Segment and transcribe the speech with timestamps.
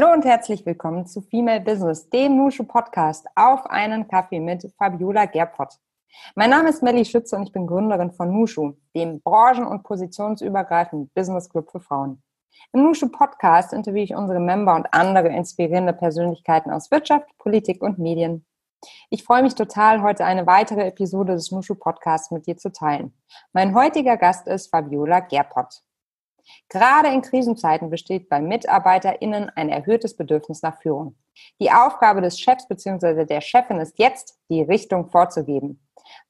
[0.00, 5.24] Hallo und herzlich willkommen zu Female Business, dem Nushu Podcast auf einen Kaffee mit Fabiola
[5.24, 5.74] Gerpott.
[6.36, 11.10] Mein Name ist Melly Schütze und ich bin Gründerin von Nushu, dem branchen- und positionsübergreifenden
[11.16, 12.22] Business Club für Frauen.
[12.72, 17.98] Im Nushu Podcast interviewe ich unsere Member und andere inspirierende Persönlichkeiten aus Wirtschaft, Politik und
[17.98, 18.46] Medien.
[19.10, 23.12] Ich freue mich total, heute eine weitere Episode des Nushu Podcasts mit dir zu teilen.
[23.52, 25.82] Mein heutiger Gast ist Fabiola Gerpott.
[26.68, 31.14] Gerade in Krisenzeiten besteht bei MitarbeiterInnen ein erhöhtes Bedürfnis nach Führung.
[31.60, 33.24] Die Aufgabe des Chefs bzw.
[33.24, 35.80] der Chefin ist jetzt, die Richtung vorzugeben.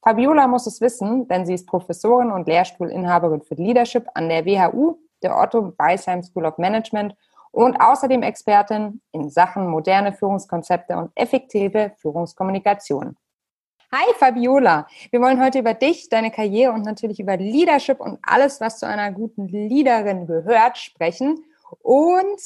[0.03, 4.99] Fabiola muss es wissen, denn sie ist Professorin und Lehrstuhlinhaberin für Leadership an der WHU,
[5.23, 7.15] der Otto Beisheim School of Management
[7.51, 13.17] und außerdem Expertin in Sachen moderne Führungskonzepte und effektive Führungskommunikation.
[13.91, 18.61] Hi Fabiola, wir wollen heute über dich, deine Karriere und natürlich über Leadership und alles,
[18.61, 21.43] was zu einer guten Leaderin gehört, sprechen
[21.81, 22.39] und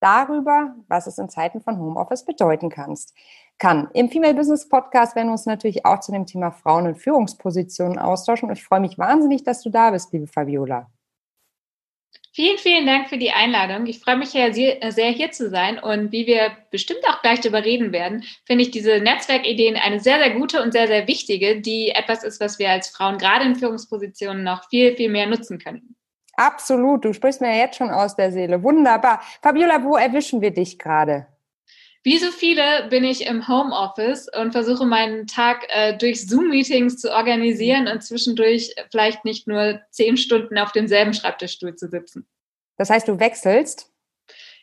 [0.00, 3.14] darüber, was es in Zeiten von Homeoffice bedeuten kannst.
[3.58, 3.88] Kann.
[3.92, 8.00] Im Female Business Podcast werden wir uns natürlich auch zu dem Thema Frauen in Führungspositionen
[8.00, 8.48] austauschen.
[8.48, 10.90] Und ich freue mich wahnsinnig, dass du da bist, liebe Fabiola.
[12.36, 13.86] Vielen, vielen Dank für die Einladung.
[13.86, 17.64] Ich freue mich sehr, sehr hier zu sein und wie wir bestimmt auch gleich darüber
[17.64, 21.90] reden werden, finde ich diese Netzwerkideen eine sehr, sehr gute und sehr, sehr wichtige, die
[21.90, 25.94] etwas ist, was wir als Frauen gerade in Führungspositionen noch viel, viel mehr nutzen können.
[26.32, 27.04] Absolut.
[27.04, 28.64] Du sprichst mir jetzt schon aus der Seele.
[28.64, 29.22] Wunderbar.
[29.40, 31.28] Fabiola, wo erwischen wir dich gerade?
[32.04, 37.10] Wie so viele bin ich im Homeoffice und versuche meinen Tag äh, durch Zoom-Meetings zu
[37.10, 42.26] organisieren und zwischendurch vielleicht nicht nur zehn Stunden auf demselben Schreibtischstuhl zu sitzen.
[42.76, 43.90] Das heißt, du wechselst?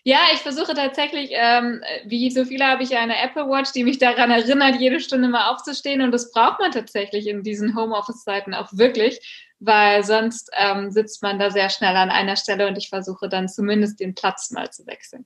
[0.04, 3.98] Ja, ich versuche tatsächlich, ähm, wie so viele habe ich eine Apple Watch, die mich
[3.98, 6.02] daran erinnert, jede Stunde mal aufzustehen.
[6.02, 11.40] Und das braucht man tatsächlich in diesen Homeoffice-Zeiten auch wirklich, weil sonst ähm, sitzt man
[11.40, 14.86] da sehr schnell an einer Stelle und ich versuche dann zumindest den Platz mal zu
[14.86, 15.26] wechseln.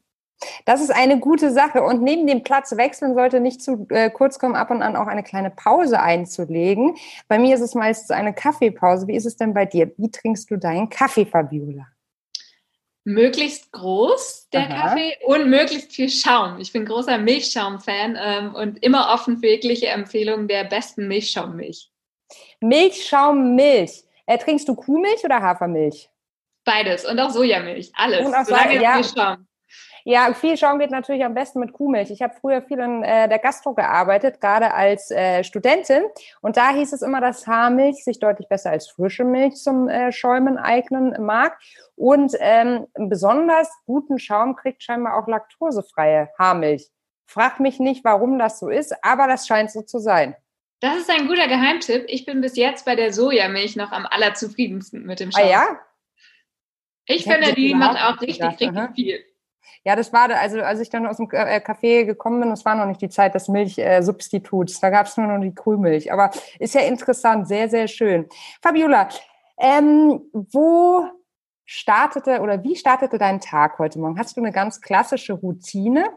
[0.66, 1.84] Das ist eine gute Sache.
[1.84, 5.08] Und neben dem Platz wechseln sollte nicht zu äh, kurz kommen, ab und an auch
[5.08, 6.96] eine kleine Pause einzulegen.
[7.28, 9.08] Bei mir ist es meistens eine Kaffeepause.
[9.08, 9.92] Wie ist es denn bei dir?
[9.98, 11.88] Wie trinkst du deinen Kaffee, Fabiola?
[13.08, 14.90] Möglichst groß, der Aha.
[14.90, 16.60] Kaffee, und möglichst viel Schaum.
[16.60, 21.92] Ich bin großer Milchschaum-Fan ähm, und immer offen für jegliche Empfehlungen der besten Milchschaummilch.
[22.62, 24.04] Milchschaummilch.
[24.26, 26.10] Äh, trinkst du Kuhmilch oder Hafermilch?
[26.64, 27.92] Beides und auch Sojamilch.
[27.96, 28.26] Alles.
[28.26, 28.96] Und auch solange ja.
[28.96, 29.48] viel Schaum.
[30.04, 32.12] Ja, viel Schaum geht natürlich am besten mit Kuhmilch.
[32.12, 36.04] Ich habe früher viel in äh, der Gastro gearbeitet, gerade als äh, Studentin.
[36.42, 40.12] Und da hieß es immer, dass Haarmilch sich deutlich besser als frische Milch zum äh,
[40.12, 41.58] Schäumen eignen mag.
[41.96, 46.90] Und ähm, besonders guten Schaum kriegt scheinbar auch laktosefreie Haarmilch.
[47.26, 50.36] Frag mich nicht, warum das so ist, aber das scheint so zu sein.
[50.82, 52.06] Das ist ein guter Geheimtipp.
[52.08, 55.42] Ich bin bis jetzt bei der Sojamilch noch am allerzufriedensten mit dem Schaum.
[55.44, 55.80] Ah ja?
[57.08, 58.92] Ich, ich finde, die macht auch richtig, gedacht, richtig aha.
[58.94, 59.24] viel.
[59.84, 62.76] Ja, das war, also als ich dann aus dem äh, Café gekommen bin, das war
[62.76, 64.80] noch nicht die Zeit des Milchsubstituts.
[64.80, 66.12] Da gab es nur noch die Kuhmilch.
[66.12, 68.28] Aber ist ja interessant, sehr, sehr schön.
[68.62, 69.10] Fabiola,
[69.58, 71.06] ähm, wo
[71.66, 74.20] startete oder wie startete dein Tag heute Morgen?
[74.20, 76.10] Hast du eine ganz klassische Routine?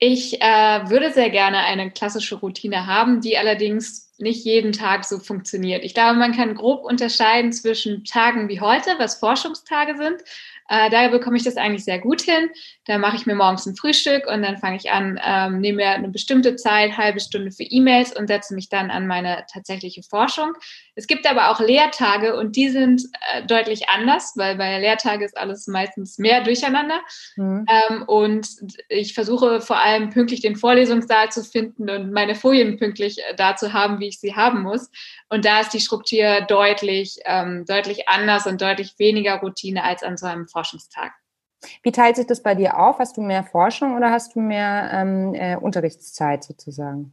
[0.00, 5.18] Ich äh, würde sehr gerne eine klassische Routine haben, die allerdings nicht jeden Tag so
[5.18, 5.84] funktioniert.
[5.84, 10.22] Ich glaube, man kann grob unterscheiden zwischen Tagen wie heute, was Forschungstage sind,
[10.68, 12.50] äh, da bekomme ich das eigentlich sehr gut hin.
[12.86, 15.90] Da mache ich mir morgens ein Frühstück und dann fange ich an, ähm, nehme mir
[15.90, 20.52] eine bestimmte Zeit, halbe Stunde für E-Mails und setze mich dann an meine tatsächliche Forschung.
[20.94, 23.02] Es gibt aber auch Lehrtage und die sind
[23.32, 27.00] äh, deutlich anders, weil bei Lehrtage ist alles meistens mehr durcheinander.
[27.36, 27.66] Mhm.
[27.68, 28.48] Ähm, und
[28.88, 33.56] ich versuche vor allem pünktlich den Vorlesungssaal zu finden und meine Folien pünktlich äh, da
[33.56, 34.90] zu haben, wie ich sie haben muss.
[35.28, 40.16] Und da ist die Struktur deutlich, ähm, deutlich anders und deutlich weniger Routine als an
[40.16, 41.12] so einem Forschungstag.
[41.82, 42.98] Wie teilt sich das bei dir auf?
[42.98, 47.12] Hast du mehr Forschung oder hast du mehr ähm, äh, Unterrichtszeit sozusagen?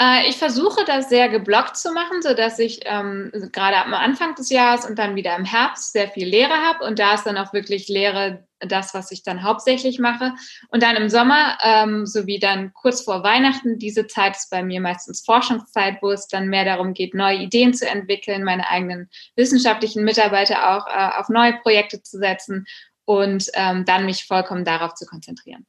[0.00, 4.50] Äh, ich versuche das sehr geblockt zu machen, sodass ich ähm, gerade am Anfang des
[4.50, 6.84] Jahres und dann wieder im Herbst sehr viel Lehre habe.
[6.84, 10.34] Und da ist dann auch wirklich Lehre das, was ich dann hauptsächlich mache.
[10.68, 14.80] Und dann im Sommer, ähm, sowie dann kurz vor Weihnachten, diese Zeit ist bei mir
[14.80, 20.04] meistens Forschungszeit, wo es dann mehr darum geht, neue Ideen zu entwickeln, meine eigenen wissenschaftlichen
[20.04, 22.66] Mitarbeiter auch äh, auf neue Projekte zu setzen
[23.04, 25.66] und ähm, dann mich vollkommen darauf zu konzentrieren.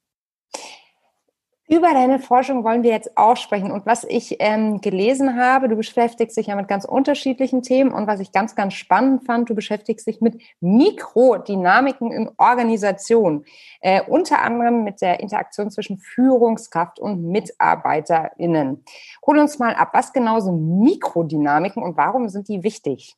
[1.68, 3.72] Über deine Forschung wollen wir jetzt auch sprechen.
[3.72, 7.92] Und was ich ähm, gelesen habe, du beschäftigst dich ja mit ganz unterschiedlichen Themen.
[7.92, 13.46] Und was ich ganz, ganz spannend fand, du beschäftigst dich mit Mikrodynamiken in Organisation.
[13.82, 18.84] Äh, unter anderem mit der Interaktion zwischen Führungskraft und MitarbeiterInnen.
[19.26, 23.16] Hol uns mal ab, was genau sind Mikrodynamiken und warum sind die wichtig?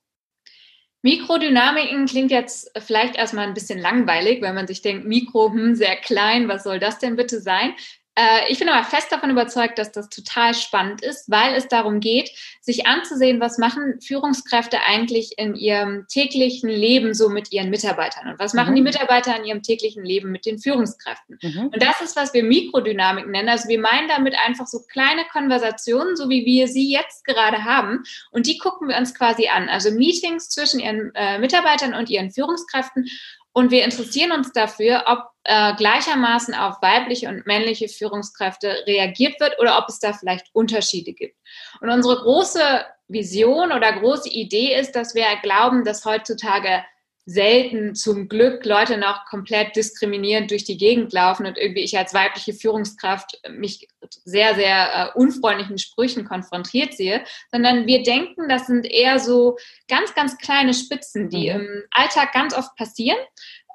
[1.02, 5.98] Mikrodynamiken klingt jetzt vielleicht erstmal ein bisschen langweilig, weil man sich denkt, Mikro, hm, sehr
[5.98, 7.74] klein, was soll das denn bitte sein?
[8.18, 12.00] Äh, ich bin aber fest davon überzeugt, dass das total spannend ist, weil es darum
[12.00, 12.32] geht,
[12.62, 18.40] sich anzusehen, was machen Führungskräfte eigentlich in ihrem täglichen Leben so mit ihren Mitarbeitern und
[18.40, 18.78] was machen mhm.
[18.78, 21.38] die Mitarbeiter in ihrem täglichen Leben mit den Führungskräften.
[21.44, 21.68] Mhm.
[21.68, 23.50] Und das ist, was wir Mikrodynamik nennen.
[23.50, 28.04] Also wir meinen damit einfach so kleine Konversationen, so wie wir sie jetzt gerade haben.
[28.32, 29.70] Und die gucken wir uns quasi an.
[29.70, 33.08] Also Meetings zwischen ihren äh, Mitarbeitern und ihren Führungskräften.
[33.58, 39.58] Und wir interessieren uns dafür, ob äh, gleichermaßen auf weibliche und männliche Führungskräfte reagiert wird
[39.60, 41.36] oder ob es da vielleicht Unterschiede gibt.
[41.82, 46.84] Und unsere große Vision oder große Idee ist, dass wir glauben, dass heutzutage
[47.28, 52.14] selten zum Glück Leute noch komplett diskriminierend durch die Gegend laufen und irgendwie ich als
[52.14, 53.90] weibliche Führungskraft mich
[54.24, 59.58] sehr, sehr äh, unfreundlichen Sprüchen konfrontiert sehe, sondern wir denken, das sind eher so
[59.90, 61.60] ganz, ganz kleine Spitzen, die mhm.
[61.60, 63.20] im Alltag ganz oft passieren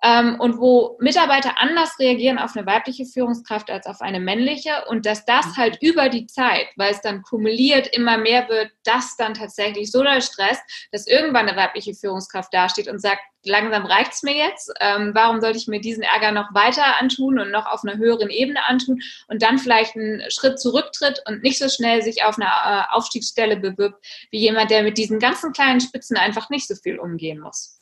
[0.02, 5.06] ähm, und wo Mitarbeiter anders reagieren auf eine weibliche Führungskraft als auf eine männliche und
[5.06, 5.56] dass das mhm.
[5.56, 10.02] halt über die Zeit, weil es dann kumuliert immer mehr wird, das dann tatsächlich so
[10.02, 10.58] der Stress,
[10.90, 15.58] dass irgendwann eine weibliche Führungskraft dasteht und sagt, langsam reicht's mir jetzt, ähm, warum sollte
[15.58, 19.42] ich mir diesen Ärger noch weiter antun und noch auf einer höheren Ebene antun und
[19.42, 22.46] dann vielleicht einen Schritt zurücktritt und nicht so schnell sich auf einer
[22.90, 26.98] äh, Aufstiegsstelle bewirbt, wie jemand, der mit diesen ganzen kleinen Spitzen einfach nicht so viel
[26.98, 27.81] umgehen muss.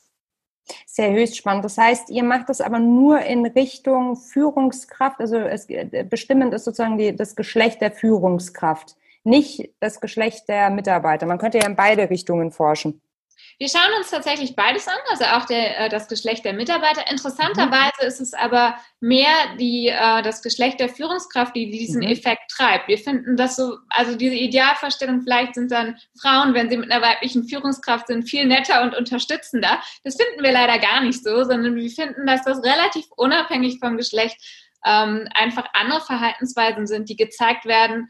[0.85, 1.65] Sehr höchst spannend.
[1.65, 5.19] Das heißt, ihr macht das aber nur in Richtung Führungskraft.
[5.19, 10.69] Also es, äh, bestimmend ist sozusagen die, das Geschlecht der Führungskraft, nicht das Geschlecht der
[10.69, 11.25] Mitarbeiter.
[11.25, 13.01] Man könnte ja in beide Richtungen forschen.
[13.57, 17.09] Wir schauen uns tatsächlich beides an, also auch der, äh, das Geschlecht der Mitarbeiter.
[17.09, 18.07] Interessanterweise mhm.
[18.07, 22.07] ist es aber mehr die, äh, das Geschlecht der Führungskraft, die diesen mhm.
[22.07, 22.87] Effekt treibt.
[22.87, 27.05] Wir finden das so, also diese Idealvorstellung, vielleicht sind dann Frauen, wenn sie mit einer
[27.05, 29.81] weiblichen Führungskraft sind, viel netter und unterstützender.
[30.03, 33.97] Das finden wir leider gar nicht so, sondern wir finden, dass das relativ unabhängig vom
[33.97, 34.37] Geschlecht
[34.85, 38.09] ähm, einfach andere Verhaltensweisen sind, die gezeigt werden,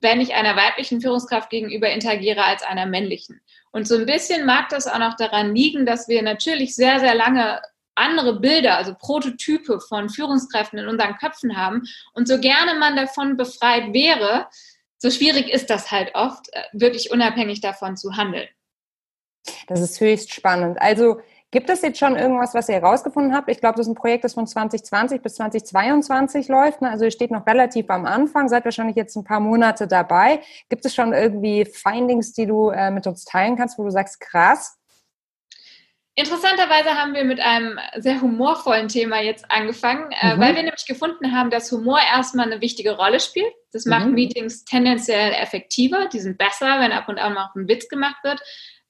[0.00, 3.40] wenn ich einer weiblichen Führungskraft gegenüber interagiere als einer männlichen.
[3.72, 7.14] Und so ein bisschen mag das auch noch daran liegen, dass wir natürlich sehr, sehr
[7.14, 7.60] lange
[7.94, 11.82] andere Bilder, also Prototype von Führungskräften in unseren Köpfen haben.
[12.12, 14.48] Und so gerne man davon befreit wäre,
[14.98, 18.48] so schwierig ist das halt oft, äh, wirklich unabhängig davon zu handeln.
[19.66, 20.80] Das ist höchst spannend.
[20.80, 21.20] Also
[21.52, 23.48] Gibt es jetzt schon irgendwas, was ihr herausgefunden habt?
[23.48, 26.82] Ich glaube, das ist ein Projekt, das von 2020 bis 2022 läuft.
[26.82, 26.90] Ne?
[26.90, 30.40] Also ihr steht noch relativ am Anfang, seid wahrscheinlich jetzt ein paar Monate dabei.
[30.68, 34.18] Gibt es schon irgendwie Findings, die du äh, mit uns teilen kannst, wo du sagst,
[34.18, 34.76] krass?
[36.16, 40.40] Interessanterweise haben wir mit einem sehr humorvollen Thema jetzt angefangen, äh, mhm.
[40.40, 43.52] weil wir nämlich gefunden haben, dass Humor erstmal eine wichtige Rolle spielt.
[43.70, 44.14] Das macht mhm.
[44.14, 48.40] Meetings tendenziell effektiver, die sind besser, wenn ab und an mal ein Witz gemacht wird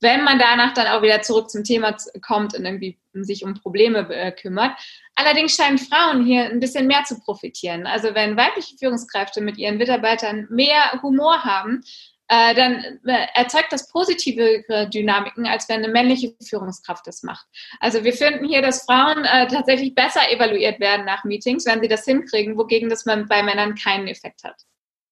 [0.00, 4.08] wenn man danach dann auch wieder zurück zum Thema kommt und irgendwie sich um Probleme
[4.14, 4.78] äh, kümmert.
[5.14, 7.86] Allerdings scheinen Frauen hier ein bisschen mehr zu profitieren.
[7.86, 11.82] Also wenn weibliche Führungskräfte mit ihren Mitarbeitern mehr Humor haben,
[12.28, 17.46] äh, dann äh, erzeugt das positive Dynamiken, als wenn eine männliche Führungskraft das macht.
[17.80, 22.04] Also wir finden hier, dass Frauen tatsächlich besser evaluiert werden nach Meetings, wenn sie das
[22.04, 24.60] hinkriegen, wogegen das bei Männern keinen Effekt hat.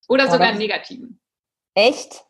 [0.08, 1.20] Oder sogar einen negativen.
[1.74, 2.24] Echt?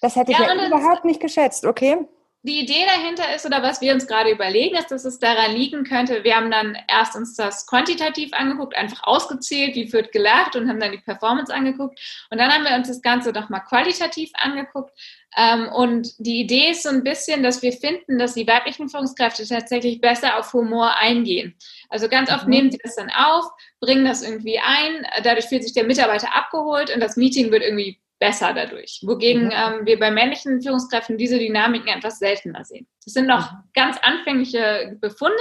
[0.00, 1.98] Das hätte ich ja, ja überhaupt nicht geschätzt, okay?
[2.46, 5.82] Die Idee dahinter ist, oder was wir uns gerade überlegen, ist, dass es daran liegen
[5.82, 10.68] könnte, wir haben dann erst uns das quantitativ angeguckt, einfach ausgezählt, wie wird gelacht und
[10.68, 11.98] haben dann die Performance angeguckt.
[12.30, 14.92] Und dann haben wir uns das Ganze nochmal qualitativ angeguckt.
[15.36, 19.44] Ähm, und die Idee ist so ein bisschen, dass wir finden, dass die weiblichen Führungskräfte
[19.44, 21.56] tatsächlich besser auf Humor eingehen.
[21.88, 22.50] Also ganz oft mhm.
[22.50, 23.46] nehmen sie das dann auf,
[23.80, 27.98] bringen das irgendwie ein, dadurch fühlt sich der Mitarbeiter abgeholt und das Meeting wird irgendwie
[28.18, 29.00] besser dadurch.
[29.04, 29.52] Wogegen mhm.
[29.52, 32.86] ähm, wir bei männlichen Führungskräften diese Dynamiken etwas seltener sehen.
[33.04, 33.56] Das sind noch mhm.
[33.74, 35.36] ganz anfängliche Befunde,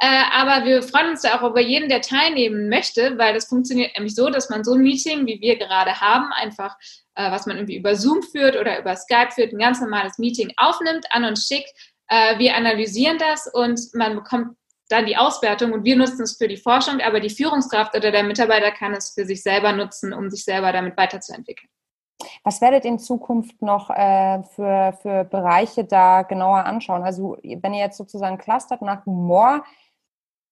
[0.00, 3.94] äh, aber wir freuen uns da auch über jeden, der teilnehmen möchte, weil das funktioniert
[3.96, 6.76] nämlich so, dass man so ein Meeting, wie wir gerade haben, einfach,
[7.16, 10.52] äh, was man irgendwie über Zoom führt oder über Skype führt, ein ganz normales Meeting
[10.56, 11.70] aufnimmt, an uns schickt.
[12.08, 14.56] Äh, wir analysieren das und man bekommt
[14.88, 18.22] dann die Auswertung und wir nutzen es für die Forschung, aber die Führungskraft oder der
[18.22, 21.68] Mitarbeiter kann es für sich selber nutzen, um sich selber damit weiterzuentwickeln.
[22.42, 27.02] Was werdet ihr in Zukunft noch äh, für, für Bereiche da genauer anschauen?
[27.02, 29.64] Also wenn ihr jetzt sozusagen clustert nach Humor,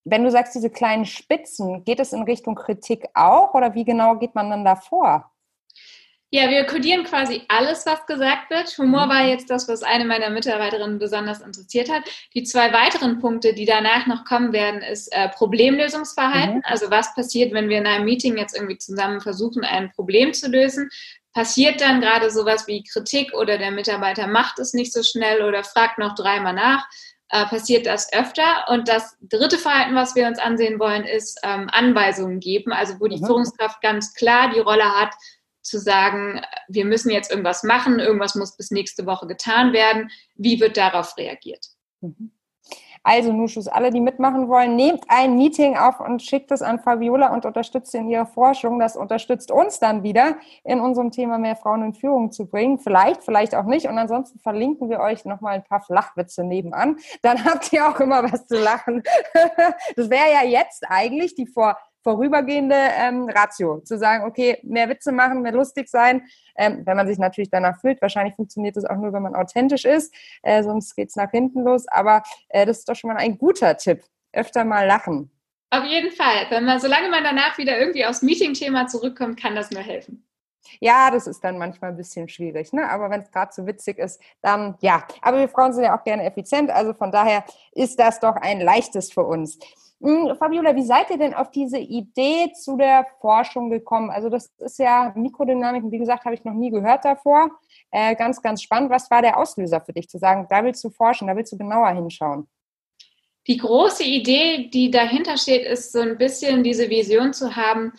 [0.05, 4.17] wenn du sagst, diese kleinen Spitzen, geht es in Richtung Kritik auch oder wie genau
[4.17, 5.33] geht man dann da vor?
[6.31, 8.77] Ja, wir kodieren quasi alles, was gesagt wird.
[8.79, 9.11] Humor mhm.
[9.11, 12.03] war jetzt das, was eine meiner Mitarbeiterinnen besonders interessiert hat.
[12.35, 16.57] Die zwei weiteren Punkte, die danach noch kommen werden, ist äh, Problemlösungsverhalten.
[16.57, 16.63] Mhm.
[16.65, 20.51] Also was passiert, wenn wir in einem Meeting jetzt irgendwie zusammen versuchen, ein Problem zu
[20.51, 20.91] lösen?
[21.37, 25.65] Passiert dann gerade sowas wie Kritik oder der Mitarbeiter macht es nicht so schnell oder
[25.65, 26.89] fragt noch dreimal nach,
[27.29, 28.65] äh, passiert das öfter.
[28.71, 33.07] Und das dritte Verhalten, was wir uns ansehen wollen, ist ähm, Anweisungen geben, also wo
[33.07, 33.27] die mhm.
[33.27, 35.13] Führungskraft ganz klar die Rolle hat,
[35.61, 40.09] zu sagen, wir müssen jetzt irgendwas machen, irgendwas muss bis nächste Woche getan werden.
[40.37, 41.67] Wie wird darauf reagiert?
[42.01, 42.33] Mhm.
[43.07, 47.33] Also Nuschus, alle, die mitmachen wollen, nehmt ein Meeting auf und schickt es an Fabiola
[47.33, 48.81] und unterstützt sie in ihrer Forschung.
[48.81, 52.81] Das unterstützt uns dann wieder, in unserem Thema mehr Frauen in Führung zu bringen.
[52.81, 53.87] Vielleicht, vielleicht auch nicht.
[53.87, 56.97] Und ansonsten verlinken wir euch nochmal ein paar Flachwitze nebenan.
[57.23, 59.05] Dann habt ihr auch immer was zu lachen.
[59.95, 65.11] Das wäre ja jetzt eigentlich die vor vorübergehende ähm, Ratio, zu sagen, okay, mehr Witze
[65.11, 66.23] machen, mehr lustig sein,
[66.57, 68.01] ähm, wenn man sich natürlich danach fühlt.
[68.01, 71.89] Wahrscheinlich funktioniert das auch nur, wenn man authentisch ist, äh, sonst geht's nach hinten los.
[71.89, 74.05] Aber äh, das ist doch schon mal ein guter Tipp.
[74.33, 75.33] Öfter mal lachen.
[75.71, 76.47] Auf jeden Fall.
[76.51, 80.26] Wenn man, solange man danach wieder irgendwie aufs Meeting-Thema zurückkommt, kann das nur helfen.
[80.81, 82.89] Ja, das ist dann manchmal ein bisschen schwierig, ne?
[82.89, 85.05] Aber wenn es gerade so witzig ist, dann ja.
[85.23, 88.61] Aber wir Frauen sind ja auch gerne effizient, also von daher ist das doch ein
[88.61, 89.59] leichtes für uns.
[90.03, 94.11] Hm, Fabiola, wie seid ihr denn auf diese Idee zu der Forschung gekommen?
[94.11, 97.51] Also das ist ja Mikrodynamik, wie gesagt, habe ich noch nie gehört davor.
[97.91, 98.91] Äh, ganz, ganz spannend.
[98.91, 101.57] Was war der Auslöser für dich, zu sagen, da willst du forschen, da willst du
[101.57, 102.47] genauer hinschauen?
[103.47, 107.93] Die große Idee, die dahinter steht, ist so ein bisschen diese Vision zu haben,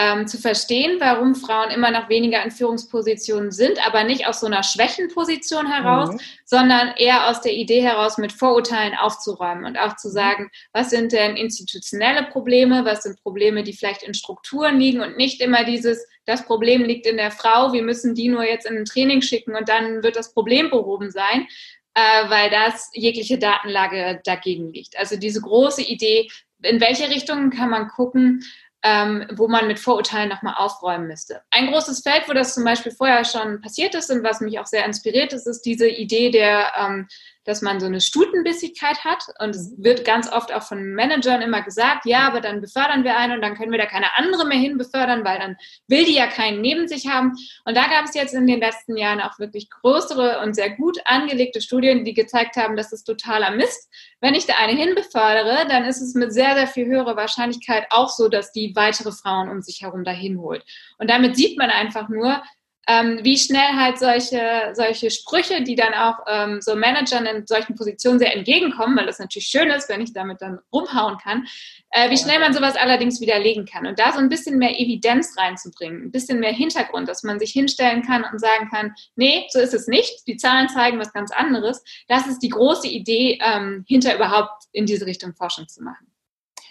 [0.00, 4.46] ähm, zu verstehen, warum Frauen immer noch weniger in Führungspositionen sind, aber nicht aus so
[4.46, 6.20] einer Schwächenposition heraus, mhm.
[6.46, 10.12] sondern eher aus der Idee heraus, mit Vorurteilen aufzuräumen und auch zu mhm.
[10.12, 15.18] sagen, was sind denn institutionelle Probleme, was sind Probleme, die vielleicht in Strukturen liegen und
[15.18, 18.78] nicht immer dieses, das Problem liegt in der Frau, wir müssen die nur jetzt in
[18.78, 21.46] ein Training schicken und dann wird das Problem behoben sein,
[21.92, 24.98] äh, weil das jegliche Datenlage dagegen liegt.
[24.98, 26.30] Also diese große Idee,
[26.62, 28.44] in welche Richtung kann man gucken,
[28.82, 31.42] ähm, wo man mit Vorurteilen nochmal aufräumen müsste.
[31.50, 34.66] Ein großes Feld, wo das zum Beispiel vorher schon passiert ist und was mich auch
[34.66, 37.08] sehr inspiriert ist, ist diese Idee der ähm,
[37.44, 39.24] dass man so eine Stutenbissigkeit hat.
[39.38, 43.16] Und es wird ganz oft auch von Managern immer gesagt, ja, aber dann befördern wir
[43.16, 45.56] einen und dann können wir da keine andere mehr hin befördern, weil dann
[45.88, 47.32] will die ja keinen neben sich haben.
[47.64, 50.98] Und da gab es jetzt in den letzten Jahren auch wirklich größere und sehr gut
[51.04, 53.88] angelegte Studien, die gezeigt haben, dass es totaler Mist.
[54.20, 58.10] Wenn ich da eine hinbefördere, dann ist es mit sehr, sehr viel höherer Wahrscheinlichkeit auch
[58.10, 60.64] so, dass die weitere Frauen um sich herum dahin holt.
[60.98, 62.42] Und damit sieht man einfach nur,
[62.88, 67.74] ähm, wie schnell halt solche, solche Sprüche, die dann auch ähm, so Managern in solchen
[67.74, 71.46] Positionen sehr entgegenkommen, weil das natürlich schön ist, wenn ich damit dann rumhauen kann,
[71.90, 73.86] äh, wie schnell man sowas allerdings widerlegen kann.
[73.86, 77.52] Und da so ein bisschen mehr Evidenz reinzubringen, ein bisschen mehr Hintergrund, dass man sich
[77.52, 81.30] hinstellen kann und sagen kann, nee, so ist es nicht, die Zahlen zeigen was ganz
[81.30, 81.82] anderes.
[82.08, 86.09] Das ist die große Idee, ähm, hinter überhaupt in diese Richtung Forschung zu machen.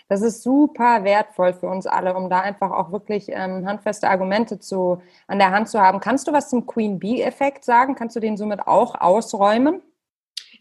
[0.10, 4.60] Das ist super wertvoll für uns alle, um da einfach auch wirklich ähm, handfeste Argumente
[4.60, 6.00] zu, an der Hand zu haben.
[6.00, 7.94] Kannst du was zum Queen Bee-Effekt sagen?
[7.94, 9.84] Kannst du den somit auch ausräumen?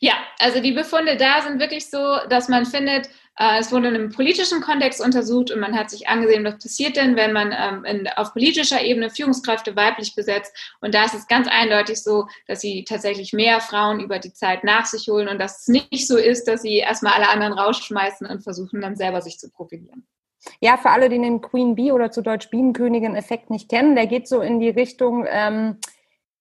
[0.00, 3.09] Ja, also die Befunde da sind wirklich so, dass man findet,
[3.59, 7.14] es wurde in einem politischen Kontext untersucht und man hat sich angesehen, was passiert denn,
[7.14, 10.52] wenn man ähm, in, auf politischer Ebene Führungskräfte weiblich besetzt.
[10.80, 14.64] Und da ist es ganz eindeutig so, dass sie tatsächlich mehr Frauen über die Zeit
[14.64, 18.26] nach sich holen und dass es nicht so ist, dass sie erstmal alle anderen rausschmeißen
[18.26, 20.04] und versuchen dann selber sich zu profilieren.
[20.61, 24.28] Ja, für alle, die den Queen Bee oder zu Deutsch Bienenkönigin-Effekt nicht kennen, der geht
[24.28, 25.78] so in die Richtung, ähm,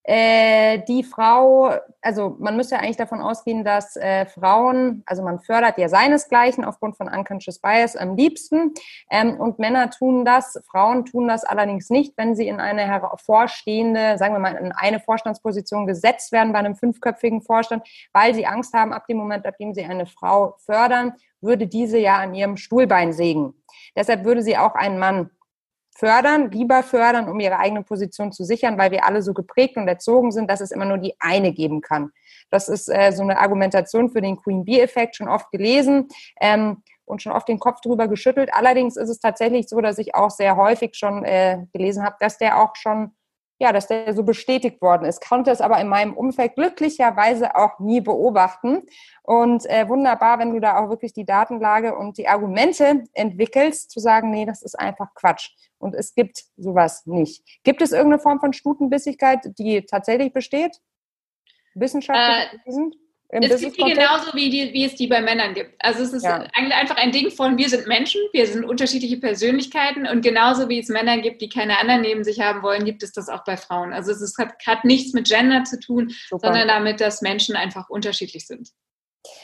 [0.09, 1.69] äh, die Frau,
[2.01, 6.63] also man müsste ja eigentlich davon ausgehen, dass äh, Frauen, also man fördert ja seinesgleichen
[6.63, 8.73] aufgrund von Unconscious Bias am liebsten
[9.11, 14.17] ähm, und Männer tun das, Frauen tun das allerdings nicht, wenn sie in eine hervorstehende,
[14.17, 18.73] sagen wir mal, in eine Vorstandsposition gesetzt werden bei einem fünfköpfigen Vorstand, weil sie Angst
[18.73, 22.55] haben, ab dem Moment, ab dem sie eine Frau fördern, würde diese ja an ihrem
[22.55, 23.53] Stuhlbein sägen.
[23.93, 25.31] Deshalb würde sie auch einen Mann
[25.97, 29.87] fördern, lieber fördern, um ihre eigene Position zu sichern, weil wir alle so geprägt und
[29.87, 32.11] erzogen sind, dass es immer nur die eine geben kann.
[32.51, 36.07] Das ist äh, so eine Argumentation für den Queen Bee-Effekt, schon oft gelesen
[36.39, 38.49] ähm, und schon oft den Kopf drüber geschüttelt.
[38.53, 42.37] Allerdings ist es tatsächlich so, dass ich auch sehr häufig schon äh, gelesen habe, dass
[42.37, 43.11] der auch schon
[43.59, 45.27] ja, dass der so bestätigt worden ist.
[45.27, 48.83] Konnte es aber in meinem Umfeld glücklicherweise auch nie beobachten.
[49.23, 53.99] Und äh, wunderbar, wenn du da auch wirklich die Datenlage und die Argumente entwickelst, zu
[53.99, 55.51] sagen, nee, das ist einfach Quatsch.
[55.79, 57.43] Und es gibt sowas nicht.
[57.63, 60.77] Gibt es irgendeine Form von Stutenbissigkeit, die tatsächlich besteht?
[61.75, 62.91] Wissenschaftlich äh,
[63.29, 65.73] es gibt die genauso, wie, die, wie es die bei Männern gibt.
[65.79, 66.45] Also es ist ja.
[66.53, 70.87] einfach ein Ding von, wir sind Menschen, wir sind unterschiedliche Persönlichkeiten und genauso wie es
[70.87, 73.91] Männer gibt, die keine anderen neben sich haben wollen, gibt es das auch bei Frauen.
[73.91, 76.47] Also es ist, hat, hat nichts mit Gender zu tun, Super.
[76.47, 78.69] sondern damit, dass Menschen einfach unterschiedlich sind.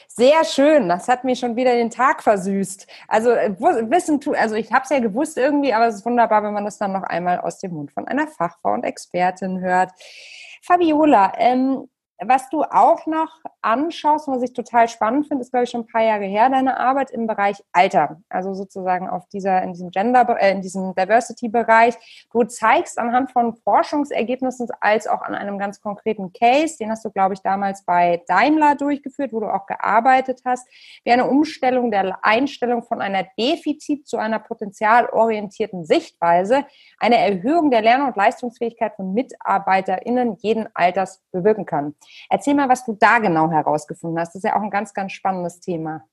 [0.08, 2.88] Sehr schön, das hat mir schon wieder den Tag versüßt.
[3.10, 6.42] Also äh, wissen tu, also ich habe es ja gewusst irgendwie, aber es ist wunderbar,
[6.44, 9.92] wenn man das dann noch einmal aus dem Mund von einer Fachfrau und Expertin hört.
[10.62, 11.90] Fabiola, ähm,
[12.22, 13.30] was du auch noch
[13.62, 16.78] anschaust, was ich total spannend finde, ist, glaube ich, schon ein paar Jahre her, deine
[16.80, 18.22] Arbeit im Bereich Alter.
[18.30, 21.96] Also sozusagen auf dieser, in diesem Gender, äh, in diesem Diversity-Bereich.
[22.32, 27.12] Du zeigst anhand von Forschungsergebnissen als auch an einem ganz konkreten Case, den hast du,
[27.12, 30.68] glaube ich, damals bei Daimler durchgeführt, wo du auch gearbeitet hast,
[31.04, 36.66] wie eine Umstellung der Einstellung von einer Defizit zu einer potenzialorientierten Sichtweise
[37.00, 41.96] eine Erhöhung der Lern- und Leistungsfähigkeit von MitarbeiterInnen jeden Alters bewirken kann.
[42.30, 44.30] Erzähl mal, was du da genau herausgefunden hast.
[44.30, 46.08] Das ist ja auch ein ganz, ganz spannendes Thema.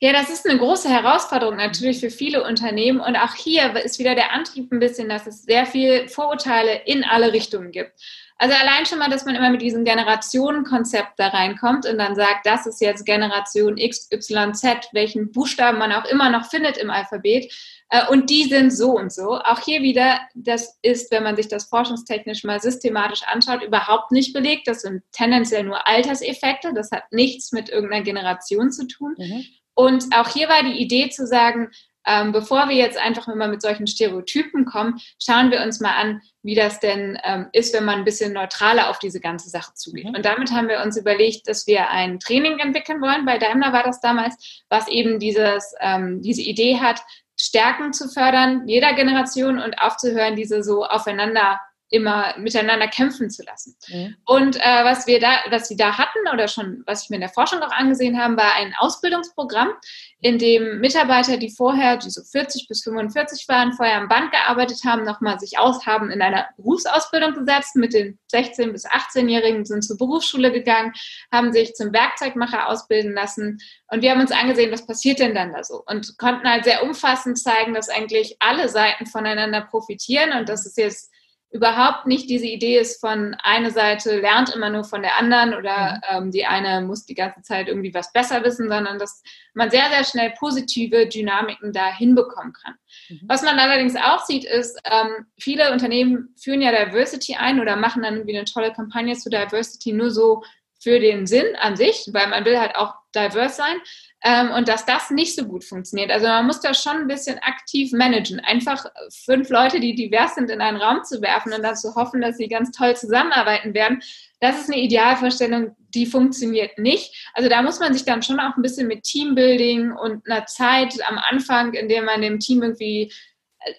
[0.00, 3.00] Ja, das ist eine große Herausforderung natürlich für viele Unternehmen.
[3.00, 7.02] Und auch hier ist wieder der Antrieb ein bisschen, dass es sehr viel Vorurteile in
[7.02, 7.92] alle Richtungen gibt.
[8.36, 12.46] Also allein schon mal, dass man immer mit diesem Generationenkonzept da reinkommt und dann sagt,
[12.46, 16.90] das ist jetzt Generation X, Y, Z, welchen Buchstaben man auch immer noch findet im
[16.90, 17.52] Alphabet.
[17.90, 19.38] Äh, und die sind so und so.
[19.38, 24.32] Auch hier wieder, das ist, wenn man sich das forschungstechnisch mal systematisch anschaut, überhaupt nicht
[24.32, 24.68] belegt.
[24.68, 26.72] Das sind tendenziell nur Alterseffekte.
[26.74, 29.14] Das hat nichts mit irgendeiner Generation zu tun.
[29.18, 29.44] Mhm.
[29.74, 31.70] Und auch hier war die Idee zu sagen,
[32.08, 36.22] ähm, bevor wir jetzt einfach immer mit solchen Stereotypen kommen, schauen wir uns mal an,
[36.42, 40.06] wie das denn ähm, ist, wenn man ein bisschen neutraler auf diese ganze Sache zugeht.
[40.06, 40.14] Mhm.
[40.14, 43.26] Und damit haben wir uns überlegt, dass wir ein Training entwickeln wollen.
[43.26, 47.02] Bei Daimler war das damals, was eben dieses, ähm, diese Idee hat,
[47.40, 53.76] Stärken zu fördern, jeder Generation und aufzuhören, diese so aufeinander immer miteinander kämpfen zu lassen.
[53.88, 54.16] Mhm.
[54.26, 57.22] Und äh, was wir da, was sie da hatten oder schon, was ich mir in
[57.22, 59.72] der Forschung auch angesehen haben, war ein Ausbildungsprogramm,
[60.20, 64.80] in dem Mitarbeiter, die vorher, die so 40 bis 45 waren, vorher am Band gearbeitet
[64.84, 67.76] haben, nochmal sich aus haben in einer Berufsausbildung gesetzt.
[67.76, 70.92] Mit den 16 bis 18-Jährigen sind zur Berufsschule gegangen,
[71.30, 73.58] haben sich zum Werkzeugmacher ausbilden lassen.
[73.92, 75.84] Und wir haben uns angesehen, was passiert denn dann da so?
[75.86, 80.76] Und konnten halt sehr umfassend zeigen, dass eigentlich alle Seiten voneinander profitieren und dass es
[80.76, 81.12] jetzt
[81.50, 85.94] überhaupt nicht diese Idee ist von eine Seite lernt immer nur von der anderen oder
[85.94, 86.24] mhm.
[86.24, 89.22] ähm, die eine muss die ganze Zeit irgendwie was besser wissen, sondern dass
[89.54, 92.74] man sehr, sehr schnell positive Dynamiken da hinbekommen kann.
[93.08, 93.20] Mhm.
[93.26, 98.02] Was man allerdings auch sieht, ist, ähm, viele Unternehmen führen ja Diversity ein oder machen
[98.02, 100.42] dann irgendwie eine tolle Kampagne zu Diversity nur so
[100.80, 103.76] für den Sinn an sich, weil man will halt auch diverse sein
[104.24, 106.10] ähm, und dass das nicht so gut funktioniert.
[106.10, 108.40] Also man muss das schon ein bisschen aktiv managen.
[108.40, 108.86] Einfach
[109.24, 112.36] fünf Leute, die divers sind, in einen Raum zu werfen und dann zu hoffen, dass
[112.36, 114.02] sie ganz toll zusammenarbeiten werden,
[114.40, 117.28] das ist eine Idealvorstellung, die funktioniert nicht.
[117.34, 120.94] Also da muss man sich dann schon auch ein bisschen mit Teambuilding und einer Zeit
[121.08, 123.12] am Anfang, in der man dem Team irgendwie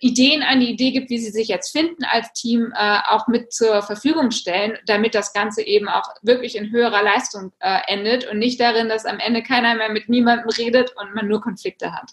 [0.02, 3.54] Ideen an die Idee gibt, wie sie sich jetzt finden als Team, äh, auch mit
[3.54, 8.40] zur Verfügung stellen, damit das Ganze eben auch wirklich in höherer Leistung äh, endet und
[8.40, 12.12] nicht darin, dass am Ende keiner mehr mit niemandem redet und man nur Konflikte hat.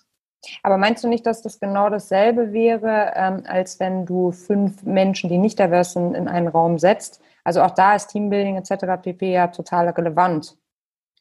[0.62, 5.28] Aber meinst du nicht, dass das genau dasselbe wäre, ähm, als wenn du fünf Menschen,
[5.28, 7.20] die nicht divers sind, in einen Raum setzt?
[7.42, 9.02] Also auch da ist Teambuilding etc.
[9.02, 9.32] pp.
[9.32, 10.56] ja total relevant.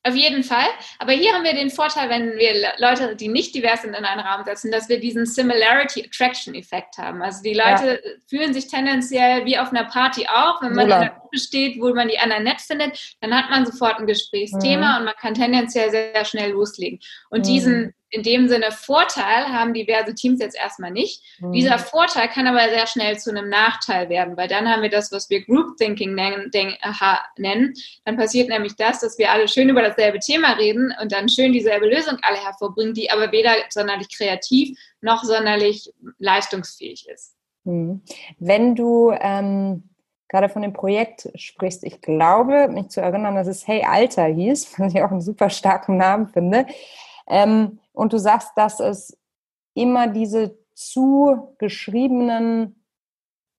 [0.08, 0.68] Auf jeden Fall.
[1.00, 4.22] Aber hier haben wir den Vorteil, wenn wir Leute, die nicht divers sind, in einen
[4.22, 7.24] Raum setzen, dass wir diesen Similarity Attraction Effekt haben.
[7.24, 8.12] Also die Leute ja.
[8.30, 10.62] fühlen sich tendenziell wie auf einer Party auch.
[10.62, 10.98] Wenn man Wohler.
[10.98, 14.06] in einer Gruppe steht, wo man die anderen nett findet, dann hat man sofort ein
[14.06, 14.98] Gesprächsthema mhm.
[15.00, 17.00] und man kann tendenziell sehr, schnell loslegen.
[17.32, 17.44] Und mhm.
[17.44, 21.22] diesen in dem Sinne Vorteil haben diverse Teams jetzt erstmal nicht.
[21.40, 21.52] Mhm.
[21.54, 25.12] Dieser Vorteil kann aber sehr schnell zu einem Nachteil werden, weil dann haben wir das,
[25.12, 26.52] was wir Group Thinking nennen.
[27.38, 27.74] nennen.
[28.06, 31.52] Dann passiert nämlich das, dass wir alle schön über dasselbe Thema reden und dann schön
[31.52, 37.36] dieselbe Lösung alle hervorbringen, die aber weder sonderlich kreativ noch sonderlich leistungsfähig ist.
[37.64, 38.02] Mhm.
[38.40, 39.90] Wenn du ähm
[40.28, 41.84] gerade von dem Projekt sprichst.
[41.84, 45.50] Ich glaube, mich zu erinnern, dass es Hey Alter hieß, was ich auch einen super
[45.50, 46.66] starken Namen finde.
[47.28, 49.18] Ähm, und du sagst, dass es
[49.74, 52.82] immer diese zugeschriebenen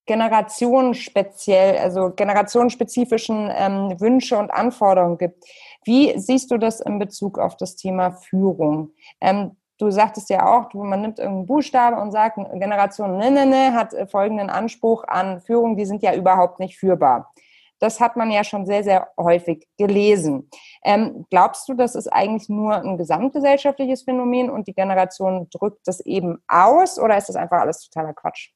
[0.05, 5.43] Generationen speziell, also generationenspezifischen ähm, Wünsche und Anforderungen gibt.
[5.83, 8.91] Wie siehst du das in Bezug auf das Thema Führung?
[9.19, 13.73] Ähm, du sagtest ja auch, man nimmt irgendeinen Buchstabe und sagt, Generation ne, ne, ne
[13.73, 17.33] hat äh, folgenden Anspruch an Führung, die sind ja überhaupt nicht führbar.
[17.79, 20.49] Das hat man ja schon sehr, sehr häufig gelesen.
[20.83, 25.99] Ähm, glaubst du, das ist eigentlich nur ein gesamtgesellschaftliches Phänomen und die Generation drückt das
[26.01, 28.49] eben aus oder ist das einfach alles totaler Quatsch?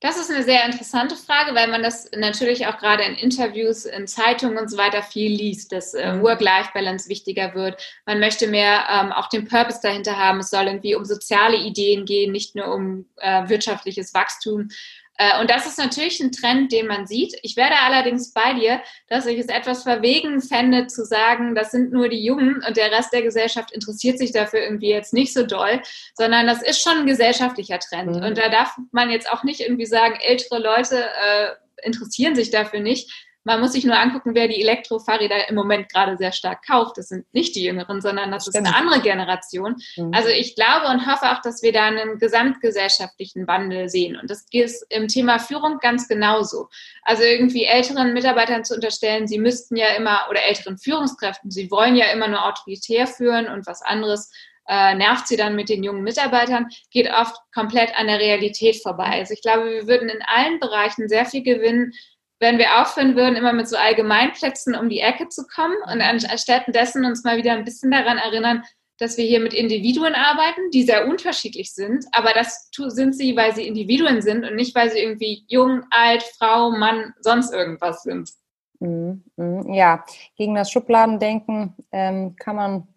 [0.00, 4.06] Das ist eine sehr interessante Frage, weil man das natürlich auch gerade in Interviews, in
[4.06, 6.22] Zeitungen und so weiter viel liest, dass äh, mhm.
[6.22, 7.82] Work-Life-Balance wichtiger wird.
[8.04, 10.40] Man möchte mehr ähm, auch den Purpose dahinter haben.
[10.40, 14.68] Es soll irgendwie um soziale Ideen gehen, nicht nur um äh, wirtschaftliches Wachstum.
[15.18, 17.38] Äh, und das ist natürlich ein Trend, den man sieht.
[17.42, 21.92] Ich werde allerdings bei dir, dass ich es etwas verwegen fände, zu sagen, das sind
[21.92, 25.44] nur die Jungen und der Rest der Gesellschaft interessiert sich dafür irgendwie jetzt nicht so
[25.44, 25.80] doll,
[26.14, 28.16] sondern das ist schon ein gesellschaftlicher Trend.
[28.16, 28.22] Mhm.
[28.22, 31.48] Und da darf man jetzt auch nicht irgendwie sagen, ältere Leute äh,
[31.82, 36.16] interessieren sich dafür nicht, man muss sich nur angucken, wer die Elektrofahrräder im Moment gerade
[36.16, 36.98] sehr stark kauft.
[36.98, 38.66] Das sind nicht die Jüngeren, sondern das Stimmt.
[38.66, 39.76] ist eine andere Generation.
[39.96, 40.12] Mhm.
[40.12, 44.16] Also ich glaube und hoffe auch, dass wir da einen gesamtgesellschaftlichen Wandel sehen.
[44.16, 46.68] Und das ist im Thema Führung ganz genauso.
[47.02, 51.94] Also irgendwie älteren Mitarbeitern zu unterstellen, sie müssten ja immer, oder älteren Führungskräften, sie wollen
[51.94, 54.32] ja immer nur autoritär führen und was anderes
[54.68, 59.20] äh, nervt sie dann mit den jungen Mitarbeitern, geht oft komplett an der Realität vorbei.
[59.20, 61.92] Also ich glaube, wir würden in allen Bereichen sehr viel gewinnen,
[62.38, 66.64] wenn wir aufhören würden, immer mit so Allgemeinplätzen um die Ecke zu kommen und anstatt
[66.68, 68.62] dessen uns mal wieder ein bisschen daran erinnern,
[68.98, 73.54] dass wir hier mit Individuen arbeiten, die sehr unterschiedlich sind, aber das sind sie, weil
[73.54, 78.30] sie Individuen sind und nicht, weil sie irgendwie jung, alt, Frau, Mann, sonst irgendwas sind.
[78.80, 79.72] Mhm, mhm.
[79.72, 80.04] Ja,
[80.36, 82.88] gegen das Schubladendenken ähm, kann man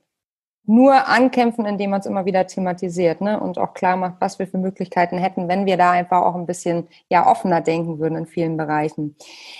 [0.69, 3.39] nur ankämpfen, indem man es immer wieder thematisiert ne?
[3.39, 6.45] und auch klar macht, was wir für Möglichkeiten hätten, wenn wir da einfach auch ein
[6.45, 9.15] bisschen ja offener denken würden in vielen Bereichen.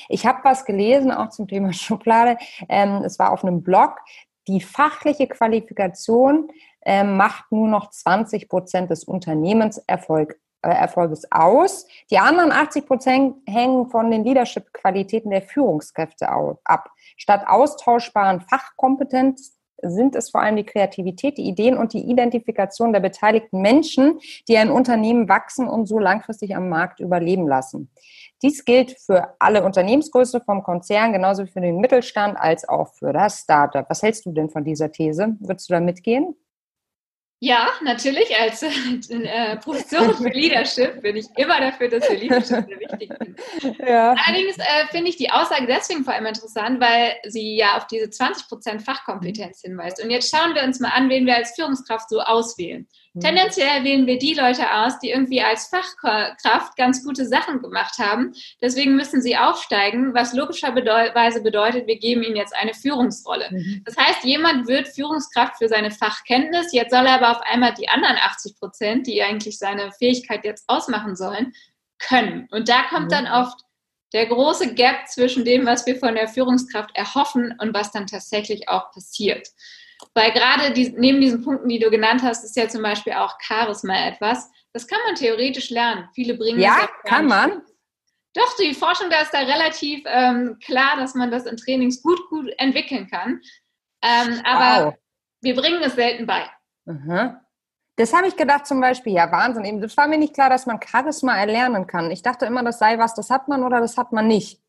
[0.07, 2.37] Ich habe was gelesen, auch zum Thema Schublade.
[2.69, 3.97] Ähm, es war auf einem Blog.
[4.47, 6.51] Die fachliche Qualifikation
[6.85, 11.87] ähm, macht nur noch 20 Prozent des Unternehmenserfolgs äh, Erfolges aus.
[12.11, 16.91] Die anderen 80 Prozent hängen von den Leadership-Qualitäten der Führungskräfte ab.
[17.17, 22.99] Statt austauschbaren Fachkompetenz sind es vor allem die Kreativität, die Ideen und die Identifikation der
[22.99, 27.89] beteiligten Menschen, die ein Unternehmen wachsen und so langfristig am Markt überleben lassen.
[28.41, 33.11] Dies gilt für alle Unternehmensgröße vom Konzern, genauso wie für den Mittelstand als auch für
[33.11, 33.85] das Startup.
[33.89, 35.35] Was hältst du denn von dieser These?
[35.39, 36.35] Würdest du da mitgehen?
[37.41, 38.35] Ja, natürlich.
[38.37, 43.35] Als äh, Professorin für Leadership bin ich immer dafür, dass wir Leadership sehr wichtig finden.
[43.79, 44.13] Ja.
[44.25, 48.07] Allerdings äh, finde ich die Aussage deswegen vor allem interessant, weil sie ja auf diese
[48.07, 50.03] 20% Fachkompetenz hinweist.
[50.03, 52.87] Und jetzt schauen wir uns mal an, wen wir als Führungskraft so auswählen.
[53.13, 53.19] Mhm.
[53.21, 58.33] Tendenziell wählen wir die Leute aus, die irgendwie als Fachkraft ganz gute Sachen gemacht haben.
[58.61, 63.49] Deswegen müssen sie aufsteigen, was logischerweise bedeutet, wir geben ihnen jetzt eine Führungsrolle.
[63.49, 63.83] Mhm.
[63.85, 67.89] Das heißt, jemand wird Führungskraft für seine Fachkenntnis, jetzt soll er aber auf einmal die
[67.89, 71.53] anderen 80 Prozent, die eigentlich seine Fähigkeit jetzt ausmachen sollen,
[71.99, 72.47] können.
[72.51, 73.59] Und da kommt dann oft
[74.13, 78.67] der große Gap zwischen dem, was wir von der Führungskraft erhoffen und was dann tatsächlich
[78.67, 79.47] auch passiert.
[80.13, 83.37] Weil gerade die, neben diesen Punkten, die du genannt hast, ist ja zum Beispiel auch
[83.41, 84.49] Charisma etwas.
[84.73, 86.07] Das kann man theoretisch lernen.
[86.15, 87.61] Viele bringen ja, kann man.
[88.33, 92.19] Doch, die Forschung da ist da relativ ähm, klar, dass man das in Trainings gut,
[92.29, 93.41] gut entwickeln kann.
[94.01, 94.93] Ähm, aber wow.
[95.41, 96.49] wir bringen es selten bei.
[96.89, 97.37] Mhm.
[97.95, 100.65] Das habe ich gedacht zum Beispiel, ja Wahnsinn, eben, das war mir nicht klar, dass
[100.65, 102.09] man Charisma erlernen kann.
[102.11, 104.59] Ich dachte immer, das sei was, das hat man oder das hat man nicht.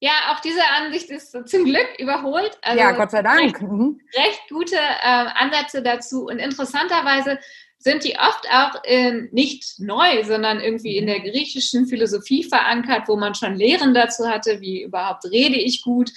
[0.00, 2.58] Ja, auch diese Ansicht ist zum Glück überholt.
[2.62, 3.60] Also ja, Gott sei Dank.
[3.60, 4.00] Recht, mhm.
[4.16, 6.26] recht gute äh, Ansätze dazu.
[6.26, 7.38] Und interessanterweise
[7.78, 13.16] sind die oft auch äh, nicht neu, sondern irgendwie in der griechischen Philosophie verankert, wo
[13.16, 16.10] man schon Lehren dazu hatte, wie überhaupt rede ich gut.